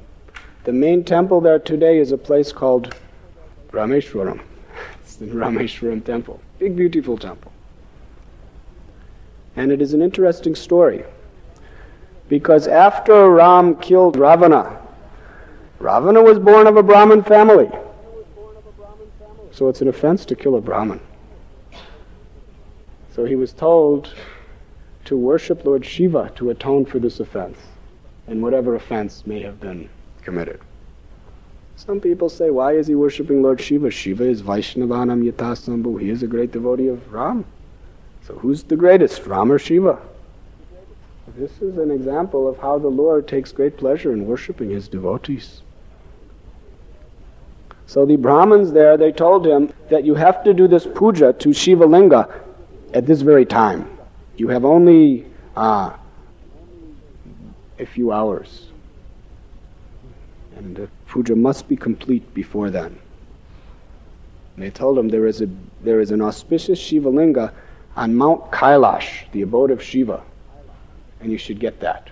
The 0.63 0.71
main 0.71 1.03
temple 1.03 1.41
there 1.41 1.59
today 1.59 1.97
is 1.97 2.11
a 2.11 2.17
place 2.17 2.51
called 2.51 2.95
Rameshwaram. 3.71 4.41
It's 5.01 5.17
the 5.17 5.25
Rameshwaram 5.27 6.03
temple. 6.03 6.39
Big, 6.57 6.75
beautiful 6.75 7.17
temple. 7.17 7.51
And 9.55 9.71
it 9.71 9.81
is 9.81 9.93
an 9.93 10.01
interesting 10.01 10.55
story. 10.55 11.03
Because 12.29 12.67
after 12.67 13.29
Ram 13.29 13.75
killed 13.75 14.15
Ravana, 14.15 14.79
Ravana 15.79 16.23
was 16.23 16.39
born 16.39 16.65
of 16.65 16.77
a 16.77 16.83
Brahmin 16.83 17.23
family. 17.23 17.69
So 19.51 19.69
it's 19.69 19.81
an 19.81 19.87
offense 19.87 20.25
to 20.25 20.35
kill 20.35 20.55
a 20.55 20.61
Brahmin. 20.61 20.99
So 23.15 23.25
he 23.25 23.35
was 23.35 23.53
told 23.53 24.11
to 25.05 25.15
worship 25.15 25.65
Lord 25.65 25.85
Shiva 25.85 26.31
to 26.35 26.49
atone 26.49 26.85
for 26.85 26.97
this 26.97 27.19
offense 27.19 27.59
and 28.27 28.41
whatever 28.41 28.75
offense 28.75 29.27
may 29.27 29.41
have 29.41 29.59
been 29.59 29.87
committed. 30.23 30.59
Some 31.75 31.99
people 31.99 32.29
say, 32.29 32.49
why 32.49 32.73
is 32.73 32.87
he 32.87 32.95
worshiping 32.95 33.41
Lord 33.41 33.61
Shiva? 33.61 33.91
Shiva 33.91 34.23
is 34.23 34.41
Vaishnavanam 34.41 35.29
Yatasambhu. 35.29 36.01
He 36.01 36.09
is 36.09 36.23
a 36.23 36.27
great 36.27 36.51
devotee 36.51 36.87
of 36.87 37.13
Ram. 37.13 37.45
So 38.21 38.35
who's 38.35 38.63
the 38.63 38.75
greatest, 38.75 39.25
Ram 39.27 39.51
or 39.51 39.59
Shiva? 39.59 39.99
This 41.35 41.61
is 41.61 41.77
an 41.77 41.91
example 41.91 42.47
of 42.47 42.57
how 42.57 42.79
the 42.79 42.87
Lord 42.87 43.27
takes 43.27 43.51
great 43.51 43.77
pleasure 43.77 44.13
in 44.13 44.25
worshiping 44.25 44.69
his 44.69 44.87
devotees. 44.87 45.61
So 47.85 48.05
the 48.05 48.15
Brahmins 48.15 48.71
there, 48.71 48.97
they 48.97 49.11
told 49.11 49.45
him 49.45 49.71
that 49.89 50.05
you 50.05 50.15
have 50.15 50.43
to 50.45 50.53
do 50.53 50.67
this 50.67 50.87
puja 50.95 51.33
to 51.33 51.53
Shiva 51.53 51.85
Linga 51.85 52.42
at 52.93 53.05
this 53.05 53.21
very 53.21 53.45
time. 53.45 53.89
You 54.37 54.47
have 54.49 54.65
only 54.65 55.25
uh, 55.55 55.95
a 57.79 57.85
few 57.85 58.11
hours. 58.11 58.67
And 60.55 60.75
the 60.75 60.89
puja 61.07 61.35
must 61.35 61.67
be 61.67 61.75
complete 61.75 62.33
before 62.33 62.69
then. 62.69 62.97
And 64.55 64.63
they 64.63 64.69
told 64.69 64.97
him 64.97 65.09
there 65.09 65.27
is, 65.27 65.41
a, 65.41 65.49
there 65.81 65.99
is 65.99 66.11
an 66.11 66.21
auspicious 66.21 66.79
Shiva 66.79 67.09
Linga 67.09 67.53
on 67.95 68.15
Mount 68.15 68.51
Kailash, 68.51 69.29
the 69.31 69.41
abode 69.41 69.71
of 69.71 69.81
Shiva, 69.81 70.21
and 71.19 71.31
you 71.31 71.37
should 71.37 71.59
get 71.59 71.79
that. 71.79 72.09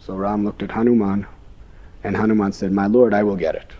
So 0.00 0.14
Ram 0.14 0.44
looked 0.44 0.62
at 0.62 0.70
Hanuman, 0.70 1.26
and 2.04 2.16
Hanuman 2.16 2.52
said, 2.52 2.72
My 2.72 2.86
lord, 2.86 3.12
I 3.12 3.22
will 3.22 3.36
get 3.36 3.54
it. 3.54 3.70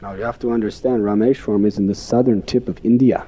Now 0.00 0.14
you 0.14 0.22
have 0.22 0.38
to 0.40 0.52
understand, 0.52 1.02
Rameshwaram 1.02 1.66
is 1.66 1.78
in 1.78 1.86
the 1.86 1.94
southern 1.94 2.42
tip 2.42 2.68
of 2.68 2.78
India, 2.84 3.26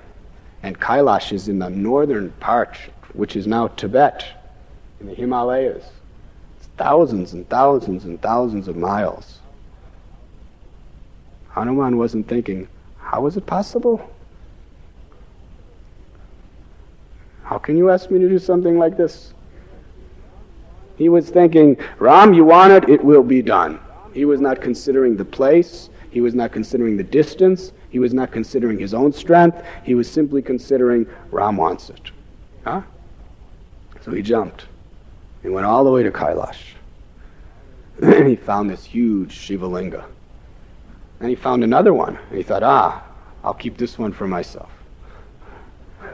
and 0.66 0.80
Kailash 0.80 1.32
is 1.32 1.46
in 1.46 1.60
the 1.60 1.70
northern 1.70 2.32
part, 2.40 2.76
which 3.12 3.36
is 3.36 3.46
now 3.46 3.68
Tibet, 3.68 4.24
in 4.98 5.06
the 5.06 5.14
Himalayas. 5.14 5.84
It's 6.58 6.66
thousands 6.76 7.34
and 7.34 7.48
thousands 7.48 8.04
and 8.04 8.20
thousands 8.20 8.66
of 8.66 8.76
miles. 8.76 9.38
Hanuman 11.50 11.96
wasn't 11.98 12.26
thinking, 12.26 12.66
How 12.98 13.28
is 13.28 13.36
it 13.36 13.46
possible? 13.46 14.10
How 17.44 17.58
can 17.58 17.76
you 17.76 17.88
ask 17.90 18.10
me 18.10 18.18
to 18.18 18.28
do 18.28 18.40
something 18.40 18.76
like 18.76 18.96
this? 18.96 19.32
He 20.98 21.08
was 21.08 21.30
thinking, 21.30 21.76
Ram, 22.00 22.34
you 22.34 22.44
want 22.44 22.72
it, 22.72 22.88
it 22.88 23.04
will 23.04 23.22
be 23.22 23.40
done. 23.40 23.78
He 24.12 24.24
was 24.24 24.40
not 24.40 24.60
considering 24.60 25.16
the 25.16 25.24
place, 25.24 25.90
he 26.10 26.20
was 26.20 26.34
not 26.34 26.50
considering 26.50 26.96
the 26.96 27.04
distance, 27.04 27.70
he 27.96 27.98
was 27.98 28.12
not 28.12 28.30
considering 28.30 28.78
his 28.78 28.92
own 28.92 29.10
strength, 29.10 29.64
he 29.82 29.94
was 29.94 30.06
simply 30.06 30.42
considering 30.42 31.06
Ram 31.30 31.56
wants 31.56 31.88
it. 31.88 32.10
Huh? 32.62 32.82
So 34.02 34.10
he 34.10 34.20
jumped. 34.20 34.66
He 35.42 35.48
went 35.48 35.64
all 35.64 35.82
the 35.82 35.90
way 35.90 36.02
to 36.02 36.10
Kailash. 36.10 36.74
and 38.02 38.28
he 38.28 38.36
found 38.36 38.68
this 38.68 38.84
huge 38.84 39.32
Shiva 39.32 39.66
Linga. 39.66 40.04
And 41.20 41.30
he 41.30 41.34
found 41.34 41.64
another 41.64 41.94
one. 41.94 42.18
And 42.28 42.36
he 42.36 42.42
thought, 42.42 42.62
ah, 42.62 43.02
I'll 43.42 43.54
keep 43.54 43.78
this 43.78 43.98
one 43.98 44.12
for 44.12 44.28
myself. 44.28 44.70
and 46.02 46.12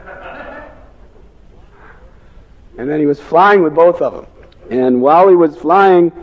then 2.77 3.01
he 3.01 3.05
was 3.05 3.19
flying 3.19 3.61
with 3.61 3.75
both 3.75 4.01
of 4.01 4.13
them. 4.13 4.27
And 4.69 5.01
while 5.01 5.27
he 5.27 5.35
was 5.35 5.57
flying, 5.57 6.13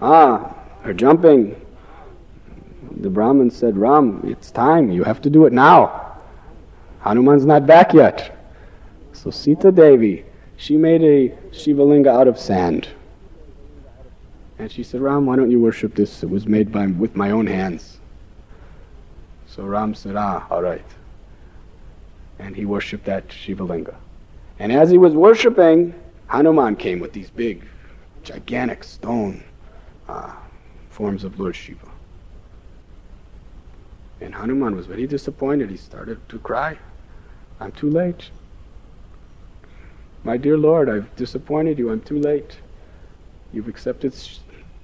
ah, 0.00 0.54
or 0.82 0.94
jumping, 0.94 1.60
the 2.96 3.10
Brahmin 3.10 3.50
said, 3.50 3.76
Ram, 3.76 4.20
it's 4.24 4.50
time. 4.50 4.90
You 4.90 5.04
have 5.04 5.20
to 5.22 5.30
do 5.30 5.46
it 5.46 5.52
now. 5.52 6.18
Hanuman's 7.00 7.44
not 7.44 7.66
back 7.66 7.92
yet. 7.92 8.36
So 9.12 9.30
Sita 9.30 9.70
Devi, 9.70 10.24
she 10.56 10.76
made 10.76 11.02
a 11.02 11.30
Shivalinga 11.50 12.08
out 12.08 12.28
of 12.28 12.38
sand. 12.38 12.88
And 14.58 14.70
she 14.70 14.82
said, 14.82 15.00
Ram, 15.00 15.26
why 15.26 15.36
don't 15.36 15.50
you 15.50 15.60
worship 15.60 15.94
this? 15.94 16.22
It 16.22 16.30
was 16.30 16.46
made 16.46 16.72
by, 16.72 16.86
with 16.86 17.16
my 17.16 17.30
own 17.30 17.46
hands. 17.46 17.98
So 19.46 19.64
Ram 19.64 19.94
said, 19.94 20.16
ah, 20.16 20.46
all 20.50 20.62
right. 20.62 20.84
And 22.38 22.56
he 22.56 22.64
worshipped 22.64 23.04
that 23.04 23.28
Shivalinga. 23.28 23.94
And 24.58 24.72
as 24.72 24.90
he 24.90 24.98
was 24.98 25.14
worshipping, 25.14 25.94
Hanuman 26.26 26.76
came 26.76 27.00
with 27.00 27.12
these 27.12 27.30
big 27.30 27.64
gigantic 28.22 28.82
stone 28.84 29.44
uh, 30.08 30.34
forms 30.90 31.24
of 31.24 31.38
Lord 31.38 31.54
Shiva. 31.54 31.93
And 34.24 34.34
Hanuman 34.34 34.74
was 34.74 34.86
very 34.86 35.06
disappointed. 35.06 35.68
He 35.68 35.76
started 35.76 36.26
to 36.30 36.38
cry. 36.38 36.78
I'm 37.60 37.72
too 37.72 37.90
late. 37.90 38.30
My 40.24 40.38
dear 40.38 40.56
Lord, 40.56 40.88
I've 40.88 41.14
disappointed 41.14 41.78
you. 41.78 41.90
I'm 41.90 42.00
too 42.00 42.18
late. 42.18 42.56
You've 43.52 43.68
accepted 43.68 44.14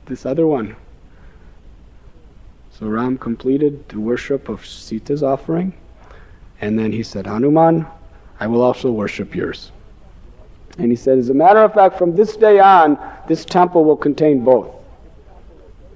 this 0.05 0.26
other 0.26 0.47
one. 0.47 0.76
So 2.70 2.86
Ram 2.86 3.16
completed 3.16 3.88
the 3.88 3.99
worship 3.99 4.51
of 4.51 4.66
Sita's 4.66 5.22
offering. 5.22 5.72
And 6.61 6.78
then 6.78 6.93
he 6.93 7.03
said, 7.03 7.26
Hanuman, 7.26 7.86
I 8.38 8.47
will 8.47 8.61
also 8.61 8.93
worship 8.93 9.34
yours. 9.34 9.72
And 10.76 10.91
he 10.91 10.97
said, 10.97 11.18
As 11.18 11.30
a 11.30 11.34
matter 11.34 11.61
of 11.61 11.72
fact, 11.72 11.97
from 11.97 12.14
this 12.14 12.36
day 12.36 12.61
on, 12.61 12.99
this 13.26 13.47
temple 13.47 13.84
will 13.84 13.97
contain 13.97 14.45
both. 14.45 14.79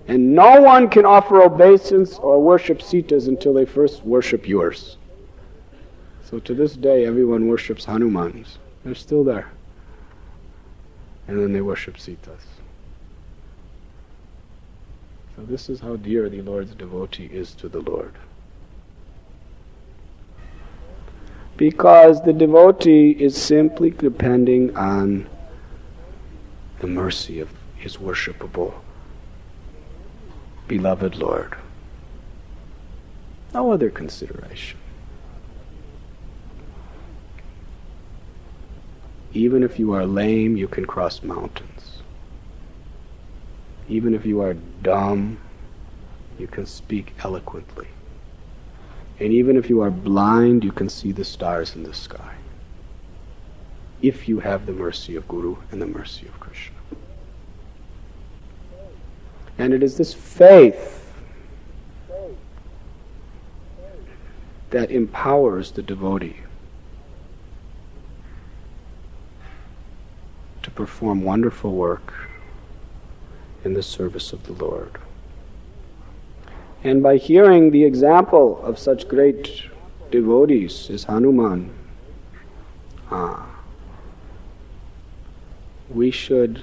And 0.06 0.34
no 0.34 0.60
one 0.60 0.88
can 0.88 1.06
offer 1.06 1.42
obeisance 1.42 2.18
or 2.18 2.42
worship 2.42 2.82
Sita's 2.82 3.26
until 3.26 3.54
they 3.54 3.64
first 3.64 4.04
worship 4.04 4.46
yours. 4.46 4.96
So 6.24 6.38
to 6.40 6.54
this 6.54 6.74
day, 6.74 7.06
everyone 7.06 7.48
worships 7.48 7.86
Hanumans. 7.86 8.58
They're 8.84 8.94
still 8.94 9.24
there. 9.24 9.50
And 11.26 11.40
then 11.40 11.52
they 11.52 11.62
worship 11.62 11.98
Sita's. 11.98 12.42
So, 15.36 15.42
this 15.42 15.68
is 15.68 15.80
how 15.80 15.96
dear 15.96 16.28
the 16.28 16.42
Lord's 16.42 16.74
devotee 16.74 17.28
is 17.32 17.54
to 17.54 17.68
the 17.68 17.80
Lord. 17.80 18.14
Because 21.56 22.22
the 22.22 22.32
devotee 22.32 23.10
is 23.10 23.36
simply 23.36 23.90
depending 23.90 24.76
on 24.76 25.28
the 26.80 26.86
mercy 26.86 27.40
of 27.40 27.50
his 27.76 27.96
worshipable, 27.96 28.74
beloved 30.66 31.16
Lord. 31.16 31.56
No 33.52 33.70
other 33.70 33.90
consideration. 33.90 34.78
Even 39.32 39.62
if 39.62 39.78
you 39.78 39.92
are 39.92 40.06
lame, 40.06 40.56
you 40.56 40.68
can 40.68 40.86
cross 40.86 41.22
mountains. 41.22 42.02
Even 43.88 44.14
if 44.14 44.24
you 44.24 44.40
are 44.40 44.54
dumb, 44.54 45.38
you 46.38 46.46
can 46.46 46.66
speak 46.66 47.14
eloquently. 47.22 47.88
And 49.20 49.32
even 49.32 49.56
if 49.56 49.68
you 49.68 49.80
are 49.82 49.90
blind, 49.90 50.64
you 50.64 50.72
can 50.72 50.88
see 50.88 51.12
the 51.12 51.24
stars 51.24 51.76
in 51.76 51.82
the 51.82 51.94
sky. 51.94 52.34
If 54.02 54.28
you 54.28 54.40
have 54.40 54.66
the 54.66 54.72
mercy 54.72 55.16
of 55.16 55.28
Guru 55.28 55.56
and 55.70 55.80
the 55.80 55.86
mercy 55.86 56.26
of 56.26 56.40
Krishna. 56.40 56.73
And 59.58 59.72
it 59.72 59.82
is 59.82 59.96
this 59.96 60.12
faith 60.12 61.12
that 64.70 64.90
empowers 64.90 65.70
the 65.70 65.82
devotee 65.82 66.36
to 70.62 70.70
perform 70.70 71.22
wonderful 71.22 71.72
work 71.72 72.12
in 73.64 73.74
the 73.74 73.82
service 73.82 74.32
of 74.32 74.44
the 74.44 74.52
Lord. 74.52 74.98
And 76.82 77.02
by 77.02 77.16
hearing 77.16 77.70
the 77.70 77.84
example 77.84 78.60
of 78.62 78.78
such 78.78 79.06
great 79.08 79.62
devotees 80.10 80.90
as 80.90 81.04
Hanuman, 81.04 81.72
ah, 83.10 83.46
we 85.88 86.10
should 86.10 86.62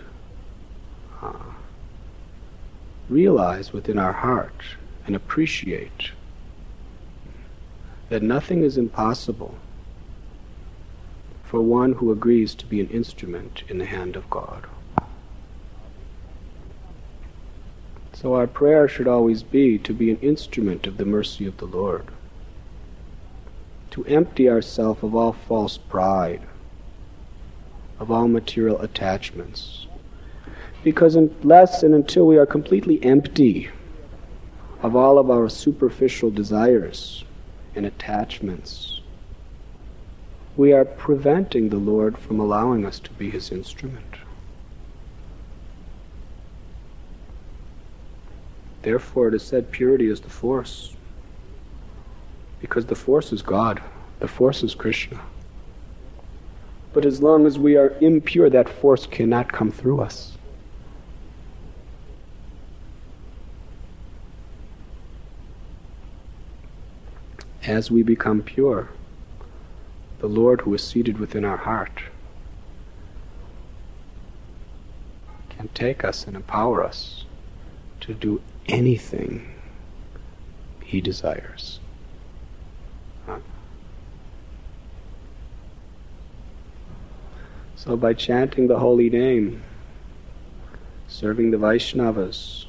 uh, 1.21 1.33
realize 3.11 3.73
within 3.73 3.99
our 3.99 4.13
heart 4.13 4.63
and 5.05 5.15
appreciate 5.15 6.11
that 8.09 8.23
nothing 8.23 8.63
is 8.63 8.77
impossible 8.77 9.55
for 11.43 11.61
one 11.61 11.93
who 11.93 12.11
agrees 12.11 12.55
to 12.55 12.65
be 12.65 12.79
an 12.79 12.87
instrument 12.87 13.63
in 13.67 13.77
the 13.77 13.85
hand 13.85 14.15
of 14.15 14.29
God. 14.29 14.65
So 18.13 18.35
our 18.35 18.47
prayer 18.47 18.87
should 18.87 19.07
always 19.07 19.43
be 19.43 19.77
to 19.79 19.93
be 19.93 20.11
an 20.11 20.19
instrument 20.19 20.87
of 20.87 20.97
the 20.97 21.05
mercy 21.05 21.45
of 21.45 21.57
the 21.57 21.65
Lord, 21.65 22.05
to 23.91 24.05
empty 24.05 24.49
ourselves 24.49 25.03
of 25.03 25.15
all 25.15 25.33
false 25.33 25.77
pride, 25.77 26.43
of 27.99 28.09
all 28.09 28.27
material 28.27 28.79
attachments. 28.79 29.87
Because 30.83 31.15
unless 31.15 31.83
and 31.83 31.93
until 31.93 32.25
we 32.25 32.37
are 32.37 32.45
completely 32.45 33.03
empty 33.03 33.69
of 34.81 34.95
all 34.95 35.19
of 35.19 35.29
our 35.29 35.47
superficial 35.47 36.31
desires 36.31 37.23
and 37.75 37.85
attachments, 37.85 39.01
we 40.57 40.73
are 40.73 40.85
preventing 40.85 41.69
the 41.69 41.77
Lord 41.77 42.17
from 42.17 42.39
allowing 42.39 42.85
us 42.85 42.99
to 42.99 43.11
be 43.11 43.29
His 43.29 43.51
instrument. 43.51 44.15
Therefore, 48.81 49.27
it 49.27 49.35
is 49.35 49.43
said 49.43 49.71
purity 49.71 50.09
is 50.09 50.21
the 50.21 50.29
force. 50.29 50.95
Because 52.59 52.87
the 52.87 52.95
force 52.95 53.31
is 53.31 53.41
God, 53.41 53.81
the 54.19 54.27
force 54.27 54.63
is 54.63 54.73
Krishna. 54.73 55.19
But 56.93 57.05
as 57.05 57.21
long 57.21 57.45
as 57.45 57.57
we 57.57 57.77
are 57.77 57.95
impure, 58.01 58.49
that 58.49 58.67
force 58.67 59.05
cannot 59.05 59.51
come 59.51 59.71
through 59.71 60.01
us. 60.01 60.37
As 67.65 67.91
we 67.91 68.01
become 68.01 68.41
pure, 68.41 68.89
the 70.19 70.27
Lord 70.27 70.61
who 70.61 70.73
is 70.73 70.83
seated 70.83 71.19
within 71.19 71.45
our 71.45 71.57
heart 71.57 72.03
can 75.49 75.67
take 75.69 76.03
us 76.03 76.25
and 76.25 76.35
empower 76.35 76.83
us 76.83 77.25
to 77.99 78.13
do 78.15 78.41
anything 78.67 79.47
he 80.83 81.01
desires. 81.01 81.79
So, 87.75 87.97
by 87.97 88.13
chanting 88.13 88.67
the 88.67 88.77
holy 88.77 89.09
name, 89.09 89.63
serving 91.07 91.49
the 91.49 91.57
Vaishnavas, 91.57 92.65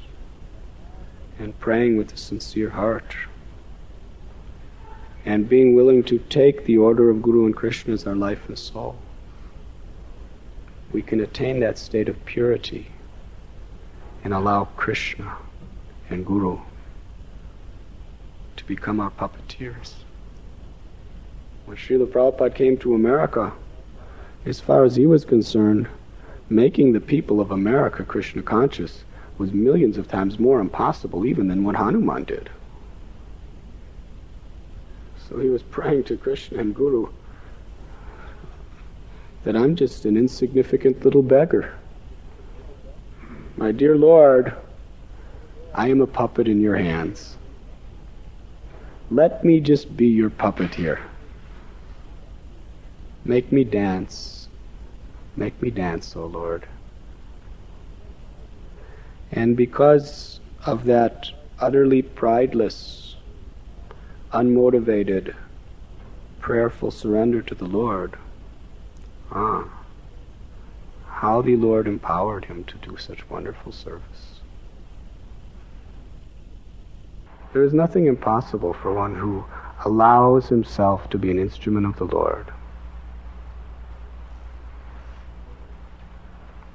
and 1.37 1.59
praying 1.59 1.97
with 1.97 2.11
a 2.13 2.17
sincere 2.17 2.71
heart, 2.71 3.15
and 5.25 5.47
being 5.47 5.73
willing 5.73 6.03
to 6.03 6.19
take 6.29 6.65
the 6.65 6.77
order 6.77 7.09
of 7.09 7.21
Guru 7.21 7.45
and 7.45 7.55
Krishna 7.55 7.93
as 7.93 8.05
our 8.05 8.15
life 8.15 8.47
and 8.47 8.57
soul, 8.57 8.97
we 10.91 11.01
can 11.01 11.19
attain 11.19 11.59
that 11.59 11.77
state 11.77 12.09
of 12.09 12.23
purity 12.25 12.87
and 14.23 14.33
allow 14.33 14.65
Krishna 14.75 15.37
and 16.09 16.25
Guru 16.25 16.59
to 18.57 18.65
become 18.65 18.99
our 18.99 19.11
puppeteers. 19.11 19.93
When 21.65 21.77
Srila 21.77 22.07
Prabhupada 22.07 22.53
came 22.53 22.77
to 22.77 22.93
America, 22.93 23.53
as 24.45 24.59
far 24.59 24.83
as 24.83 24.95
he 24.97 25.05
was 25.05 25.23
concerned, 25.25 25.87
making 26.49 26.91
the 26.91 26.99
people 26.99 27.39
of 27.39 27.51
America 27.51 28.03
Krishna 28.03 28.41
conscious 28.41 29.03
was 29.37 29.53
millions 29.53 29.97
of 29.97 30.07
times 30.07 30.37
more 30.37 30.59
impossible 30.59 31.25
even 31.25 31.47
than 31.47 31.63
what 31.63 31.75
Hanuman 31.75 32.25
did. 32.25 32.49
So 35.29 35.39
he 35.39 35.49
was 35.49 35.63
praying 35.63 36.05
to 36.05 36.17
Krishna 36.17 36.59
and 36.59 36.75
Guru 36.75 37.07
that 39.43 39.55
I'm 39.55 39.75
just 39.75 40.05
an 40.05 40.15
insignificant 40.15 41.03
little 41.03 41.21
beggar. 41.21 41.73
My 43.57 43.71
dear 43.71 43.95
Lord, 43.97 44.55
I 45.73 45.89
am 45.89 46.01
a 46.01 46.07
puppet 46.07 46.47
in 46.47 46.61
your 46.61 46.77
hands. 46.77 47.37
Let 49.11 49.43
me 49.43 49.59
just 49.59 49.95
be 49.95 50.07
your 50.07 50.29
puppet 50.29 50.75
here. 50.75 51.01
Make 53.25 53.51
me 53.51 53.63
dance. 53.63 54.47
Make 55.35 55.61
me 55.61 55.69
dance, 55.69 56.15
O 56.15 56.23
oh 56.23 56.27
Lord. 56.27 56.67
And 59.31 59.57
because 59.57 60.39
of 60.65 60.85
that 60.85 61.31
utterly 61.59 62.01
prideless, 62.01 63.02
unmotivated, 64.33 65.35
prayerful 66.41 66.89
surrender 66.89 67.41
to 67.43 67.53
the 67.53 67.65
Lord, 67.65 68.17
ah, 69.31 69.69
how 71.07 71.41
the 71.43 71.55
Lord 71.55 71.87
empowered 71.87 72.45
him 72.45 72.63
to 72.63 72.77
do 72.77 72.97
such 72.97 73.29
wonderful 73.29 73.71
service. 73.71 74.39
There 77.53 77.63
is 77.63 77.73
nothing 77.73 78.07
impossible 78.07 78.73
for 78.73 78.91
one 78.91 79.15
who 79.15 79.45
allows 79.85 80.49
himself 80.49 81.07
to 81.11 81.19
be 81.19 81.29
an 81.29 81.37
instrument 81.37 81.85
of 81.85 81.97
the 81.97 82.15
Lord. 82.15 82.51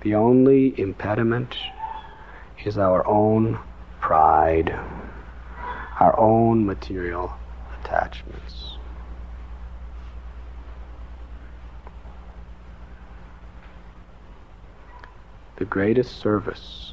The 0.03 0.15
only 0.15 0.81
impediment 0.81 1.57
is 2.65 2.79
our 2.79 3.05
own 3.05 3.59
pride, 4.01 4.71
our 5.99 6.17
own 6.17 6.65
material 6.65 7.33
attachments. 7.83 8.77
The 15.57 15.65
greatest 15.65 16.21
service, 16.21 16.93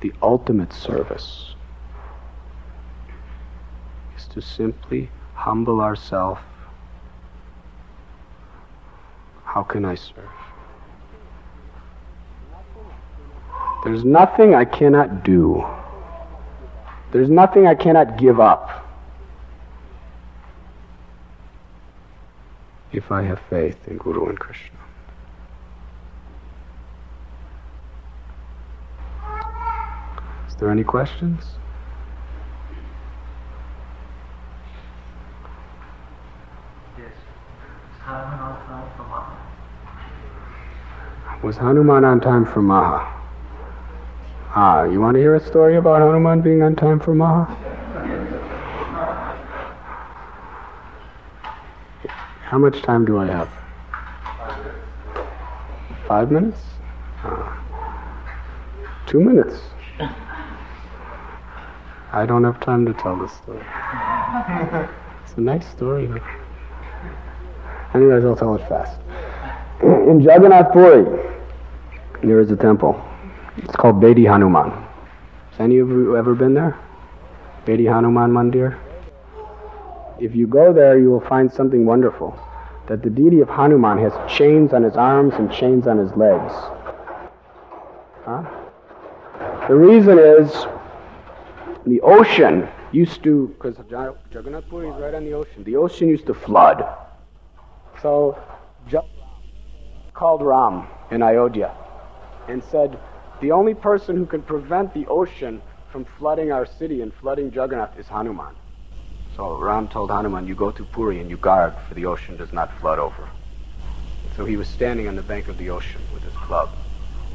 the 0.00 0.12
ultimate 0.22 0.72
service, 0.72 1.54
is 4.16 4.26
to 4.28 4.40
simply 4.40 5.10
humble 5.34 5.80
ourselves. 5.80 6.40
How 9.44 9.62
can 9.62 9.84
I 9.84 9.94
serve? 9.94 10.30
There's 13.84 14.04
nothing 14.04 14.54
I 14.54 14.64
cannot 14.64 15.24
do. 15.24 15.66
There's 17.12 17.28
nothing 17.28 17.66
I 17.66 17.74
cannot 17.74 18.16
give 18.16 18.38
up 18.38 18.89
if 22.92 23.12
I 23.12 23.22
have 23.22 23.40
faith 23.48 23.76
in 23.86 23.98
Guru 23.98 24.26
and 24.28 24.38
Krishna. 24.38 24.78
Is 30.48 30.56
there 30.56 30.70
any 30.70 30.84
questions? 30.84 31.44
Yes. 36.98 37.12
Hanuman 38.00 38.40
on 38.40 38.66
time 38.66 38.90
for 38.96 39.02
Maha. 39.04 39.36
Was 41.42 41.56
Hanuman 41.56 42.04
on 42.04 42.20
time 42.20 42.44
for 42.44 42.60
Maha? 42.60 43.16
Ah, 44.52 44.82
you 44.82 45.00
want 45.00 45.14
to 45.14 45.20
hear 45.20 45.36
a 45.36 45.40
story 45.40 45.76
about 45.76 46.00
Hanuman 46.00 46.40
being 46.40 46.62
on 46.62 46.74
time 46.74 46.98
for 46.98 47.14
Maha? 47.14 47.79
How 52.50 52.58
much 52.58 52.82
time 52.82 53.04
do 53.04 53.16
I 53.16 53.26
have? 53.26 53.48
Five 56.08 56.32
minutes? 56.32 56.58
Ah. 57.22 57.62
Two 59.06 59.20
minutes. 59.20 59.60
I 62.12 62.26
don't 62.26 62.42
have 62.42 62.58
time 62.58 62.84
to 62.86 62.92
tell 62.94 63.16
this 63.16 63.32
story. 63.34 63.64
It's 65.22 65.34
a 65.36 65.40
nice 65.40 65.64
story. 65.70 66.10
Anyways, 67.94 68.24
I'll 68.24 68.34
tell 68.34 68.56
it 68.56 68.68
fast. 68.68 69.00
In 69.80 70.20
Jagannath 70.20 70.72
Puri, 70.72 71.04
there 72.24 72.40
is 72.40 72.50
a 72.50 72.56
temple. 72.56 73.00
It's 73.58 73.76
called 73.76 74.02
Bedi 74.02 74.26
Hanuman. 74.26 74.72
Has 75.52 75.60
any 75.60 75.78
of 75.78 75.88
you 75.88 76.16
ever 76.16 76.34
been 76.34 76.54
there? 76.54 76.76
Bedi 77.64 77.86
Hanuman 77.86 78.32
Mandir? 78.32 78.76
If 80.20 80.36
you 80.36 80.46
go 80.46 80.72
there, 80.72 80.98
you 80.98 81.10
will 81.10 81.20
find 81.20 81.50
something 81.50 81.86
wonderful. 81.86 82.38
That 82.88 83.02
the 83.02 83.10
deity 83.10 83.40
of 83.40 83.48
Hanuman 83.48 83.98
has 83.98 84.12
chains 84.30 84.72
on 84.72 84.82
his 84.82 84.96
arms 84.96 85.34
and 85.34 85.50
chains 85.50 85.86
on 85.86 85.98
his 85.98 86.10
legs. 86.16 86.52
Huh? 88.24 88.44
The 89.68 89.74
reason 89.74 90.18
is 90.18 90.66
the 91.86 92.00
ocean 92.02 92.68
used 92.92 93.22
to, 93.22 93.48
because 93.48 93.76
Jagannath 94.32 94.68
Puri 94.68 94.88
is 94.88 94.96
right 95.00 95.14
on 95.14 95.24
the 95.24 95.32
ocean, 95.32 95.64
the 95.64 95.76
ocean 95.76 96.08
used 96.08 96.26
to 96.26 96.34
flood. 96.34 96.84
So, 98.02 98.36
Ja- 98.90 99.04
called 100.12 100.42
Ram 100.42 100.86
in 101.10 101.22
Ayodhya 101.22 101.72
and 102.48 102.62
said, 102.62 102.98
the 103.40 103.52
only 103.52 103.74
person 103.74 104.16
who 104.16 104.26
can 104.26 104.42
prevent 104.42 104.92
the 104.92 105.06
ocean 105.06 105.62
from 105.90 106.04
flooding 106.18 106.52
our 106.52 106.66
city 106.66 107.00
and 107.00 107.12
flooding 107.14 107.52
Jagannath 107.52 107.98
is 107.98 108.06
Hanuman. 108.08 108.54
So 109.40 109.56
Ram 109.56 109.88
told 109.88 110.10
Hanuman, 110.10 110.46
you 110.46 110.54
go 110.54 110.70
to 110.70 110.84
Puri 110.84 111.18
and 111.18 111.30
you 111.30 111.38
guard, 111.38 111.74
for 111.88 111.94
the 111.94 112.04
ocean 112.04 112.36
does 112.36 112.52
not 112.52 112.78
flood 112.78 112.98
over. 112.98 113.26
So 114.36 114.44
he 114.44 114.58
was 114.58 114.68
standing 114.68 115.08
on 115.08 115.16
the 115.16 115.22
bank 115.22 115.48
of 115.48 115.56
the 115.56 115.70
ocean 115.70 116.02
with 116.12 116.22
his 116.22 116.34
club. 116.34 116.68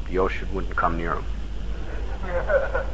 The 0.08 0.18
ocean 0.18 0.46
wouldn't 0.54 0.76
come 0.76 0.96
near 0.96 1.14
him. 1.14 1.24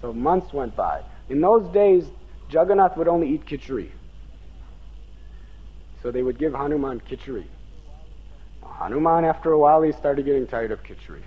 So 0.00 0.12
months 0.12 0.52
went 0.52 0.76
by. 0.76 1.00
In 1.28 1.40
those 1.40 1.66
days, 1.72 2.04
Jagannath 2.48 2.96
would 2.96 3.08
only 3.08 3.30
eat 3.30 3.46
khichdi. 3.46 3.90
So 6.00 6.12
they 6.12 6.22
would 6.22 6.38
give 6.38 6.52
Hanuman 6.52 7.00
khichdi. 7.00 7.46
Hanuman, 8.62 9.24
after 9.24 9.50
a 9.50 9.58
while, 9.58 9.82
he 9.82 9.90
started 9.90 10.24
getting 10.24 10.46
tired 10.46 10.70
of 10.70 10.84
khichdi. 10.84 11.22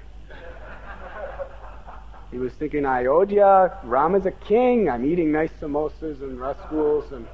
He 2.31 2.37
was 2.37 2.53
thinking, 2.53 2.85
Ayodhya, 2.85 3.79
Ram 3.83 4.15
is 4.15 4.25
a 4.25 4.31
king. 4.31 4.89
I'm 4.89 5.05
eating 5.05 5.31
nice 5.31 5.49
samosas 5.59 6.21
and 6.21 6.37
rasgullas, 6.37 7.11
and 7.11 7.27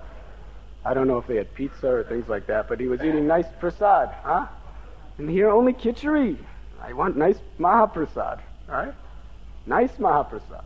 I 0.85 0.93
don't 0.93 1.07
know 1.07 1.17
if 1.17 1.27
they 1.27 1.35
had 1.35 1.53
pizza 1.53 1.87
or 1.87 2.03
things 2.03 2.29
like 2.29 2.47
that, 2.47 2.69
but 2.69 2.79
he 2.79 2.87
was 2.87 3.01
eating 3.01 3.27
nice 3.27 3.47
prasad, 3.59 4.09
huh? 4.23 4.47
And 5.17 5.29
here 5.29 5.49
only 5.49 5.73
khichdi. 5.73 6.37
I 6.81 6.93
want 6.93 7.17
nice 7.17 7.39
mahaprasad, 7.59 8.39
right? 8.67 8.93
Nice 9.65 9.91
mahaprasad. 9.93 10.65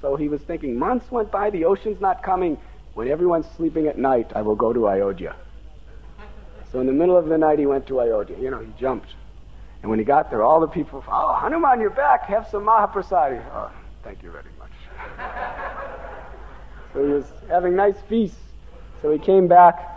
So 0.00 0.16
he 0.16 0.28
was 0.28 0.40
thinking, 0.42 0.78
months 0.78 1.10
went 1.10 1.30
by, 1.30 1.50
the 1.50 1.64
ocean's 1.64 2.00
not 2.00 2.22
coming. 2.22 2.58
When 2.94 3.08
everyone's 3.08 3.46
sleeping 3.56 3.86
at 3.86 3.98
night, 3.98 4.32
I 4.34 4.42
will 4.42 4.56
go 4.56 4.72
to 4.72 4.88
Ayodhya. 4.88 5.34
So 6.70 6.80
in 6.80 6.86
the 6.86 6.92
middle 6.92 7.16
of 7.16 7.26
the 7.26 7.38
night, 7.38 7.58
he 7.58 7.66
went 7.66 7.86
to 7.86 8.00
Ayodhya. 8.00 8.38
You 8.38 8.50
know, 8.50 8.60
he 8.60 8.72
jumped. 8.78 9.08
And 9.82 9.90
when 9.90 9.98
he 9.98 10.04
got 10.04 10.30
there, 10.30 10.42
all 10.42 10.60
the 10.60 10.68
people, 10.68 11.04
oh, 11.08 11.34
Hanuman, 11.34 11.80
you're 11.80 11.90
back. 11.90 12.24
Have 12.26 12.48
some 12.48 12.64
Mahaprasadi. 12.64 13.44
Oh, 13.52 13.70
thank 14.04 14.22
you 14.22 14.30
very 14.30 14.44
much. 14.58 14.70
so 16.92 17.04
he 17.04 17.12
was 17.12 17.24
having 17.48 17.74
nice 17.74 17.96
feasts. 18.08 18.38
So 19.02 19.10
he 19.10 19.18
came 19.18 19.48
back. 19.48 19.88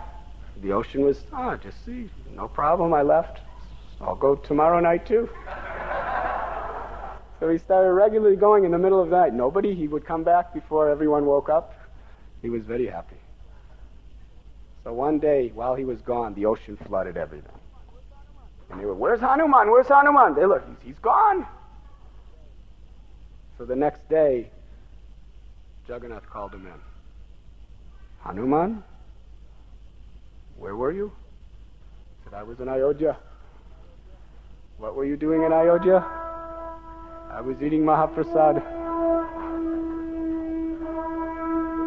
The 0.62 0.72
ocean 0.72 1.02
was, 1.02 1.24
oh, 1.32 1.56
just 1.56 1.84
see, 1.84 2.10
no 2.34 2.48
problem. 2.48 2.92
I 2.92 3.02
left. 3.02 3.40
I'll 4.00 4.16
go 4.16 4.34
tomorrow 4.34 4.80
night 4.80 5.06
too. 5.06 5.28
So 7.38 7.50
he 7.50 7.58
started 7.58 7.92
regularly 7.92 8.36
going 8.36 8.64
in 8.64 8.70
the 8.70 8.78
middle 8.78 9.02
of 9.02 9.10
the 9.10 9.16
night. 9.16 9.34
Nobody, 9.34 9.74
he 9.74 9.88
would 9.88 10.06
come 10.06 10.24
back 10.24 10.54
before 10.54 10.88
everyone 10.88 11.26
woke 11.26 11.48
up. 11.48 11.74
He 12.40 12.48
was 12.48 12.64
very 12.64 12.86
happy. 12.86 13.16
So 14.84 14.92
one 14.92 15.18
day, 15.18 15.52
while 15.54 15.74
he 15.74 15.84
was 15.84 16.00
gone, 16.00 16.32
the 16.34 16.46
ocean 16.46 16.78
flooded 16.86 17.16
everything. 17.16 17.52
And 18.70 18.80
they 18.80 18.84
were, 18.84 18.94
Where's 18.94 19.20
Hanuman? 19.20 19.70
Where's 19.70 19.86
Hanuman? 19.88 20.34
They 20.34 20.46
looked, 20.46 20.66
he's, 20.82 20.98
gone. 20.98 21.46
So 23.58 23.64
the 23.64 23.76
next 23.76 24.08
day, 24.08 24.50
Jagannath 25.88 26.28
called 26.28 26.52
him 26.52 26.66
in. 26.66 26.80
Hanuman? 28.20 28.82
Where 30.58 30.74
were 30.74 30.92
you? 30.92 31.12
He 32.18 32.24
said, 32.24 32.34
I 32.34 32.42
was 32.42 32.60
in 32.60 32.68
Ayodhya. 32.68 33.16
What 34.78 34.94
were 34.94 35.04
you 35.04 35.16
doing 35.16 35.42
in 35.42 35.52
Ayodhya? 35.52 36.04
I 37.30 37.40
was 37.40 37.62
eating 37.62 37.82
Mahaprasad. 37.82 38.62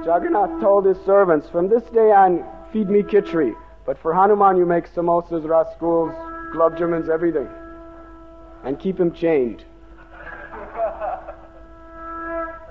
Jagannath 0.06 0.62
told 0.62 0.86
his 0.86 0.98
servants, 1.06 1.50
From 1.50 1.68
this 1.68 1.84
day 1.92 2.12
on, 2.12 2.44
feed 2.72 2.90
me 2.90 3.02
khichdi. 3.04 3.54
But 3.86 3.98
for 4.00 4.14
Hanuman, 4.14 4.58
you 4.58 4.66
make 4.66 4.88
samosas, 4.94 5.44
rasgullas, 5.44 6.29
gulab 6.52 6.78
jamuns, 6.78 7.10
everything. 7.10 7.48
And 8.64 8.80
keep 8.80 9.00
him 9.00 9.14
chained. 9.14 9.64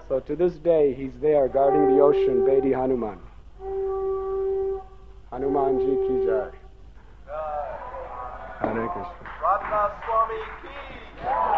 So 0.09 0.21
to 0.21 0.37
this 0.37 0.55
day, 0.55 0.95
he's 0.95 1.13
there 1.21 1.49
guarding 1.49 1.95
the 1.95 2.03
ocean, 2.03 2.47
Bedi 2.47 2.75
Hanuman. 2.75 3.19
Hanuman 5.31 5.79
ji 5.79 5.95
ki 6.07 6.27
jai. 6.27 6.51
Hare 8.61 8.89
Krishna. 8.89 9.15
Radha 9.43 9.93
Swami 10.05 10.41
ki. 10.63 11.58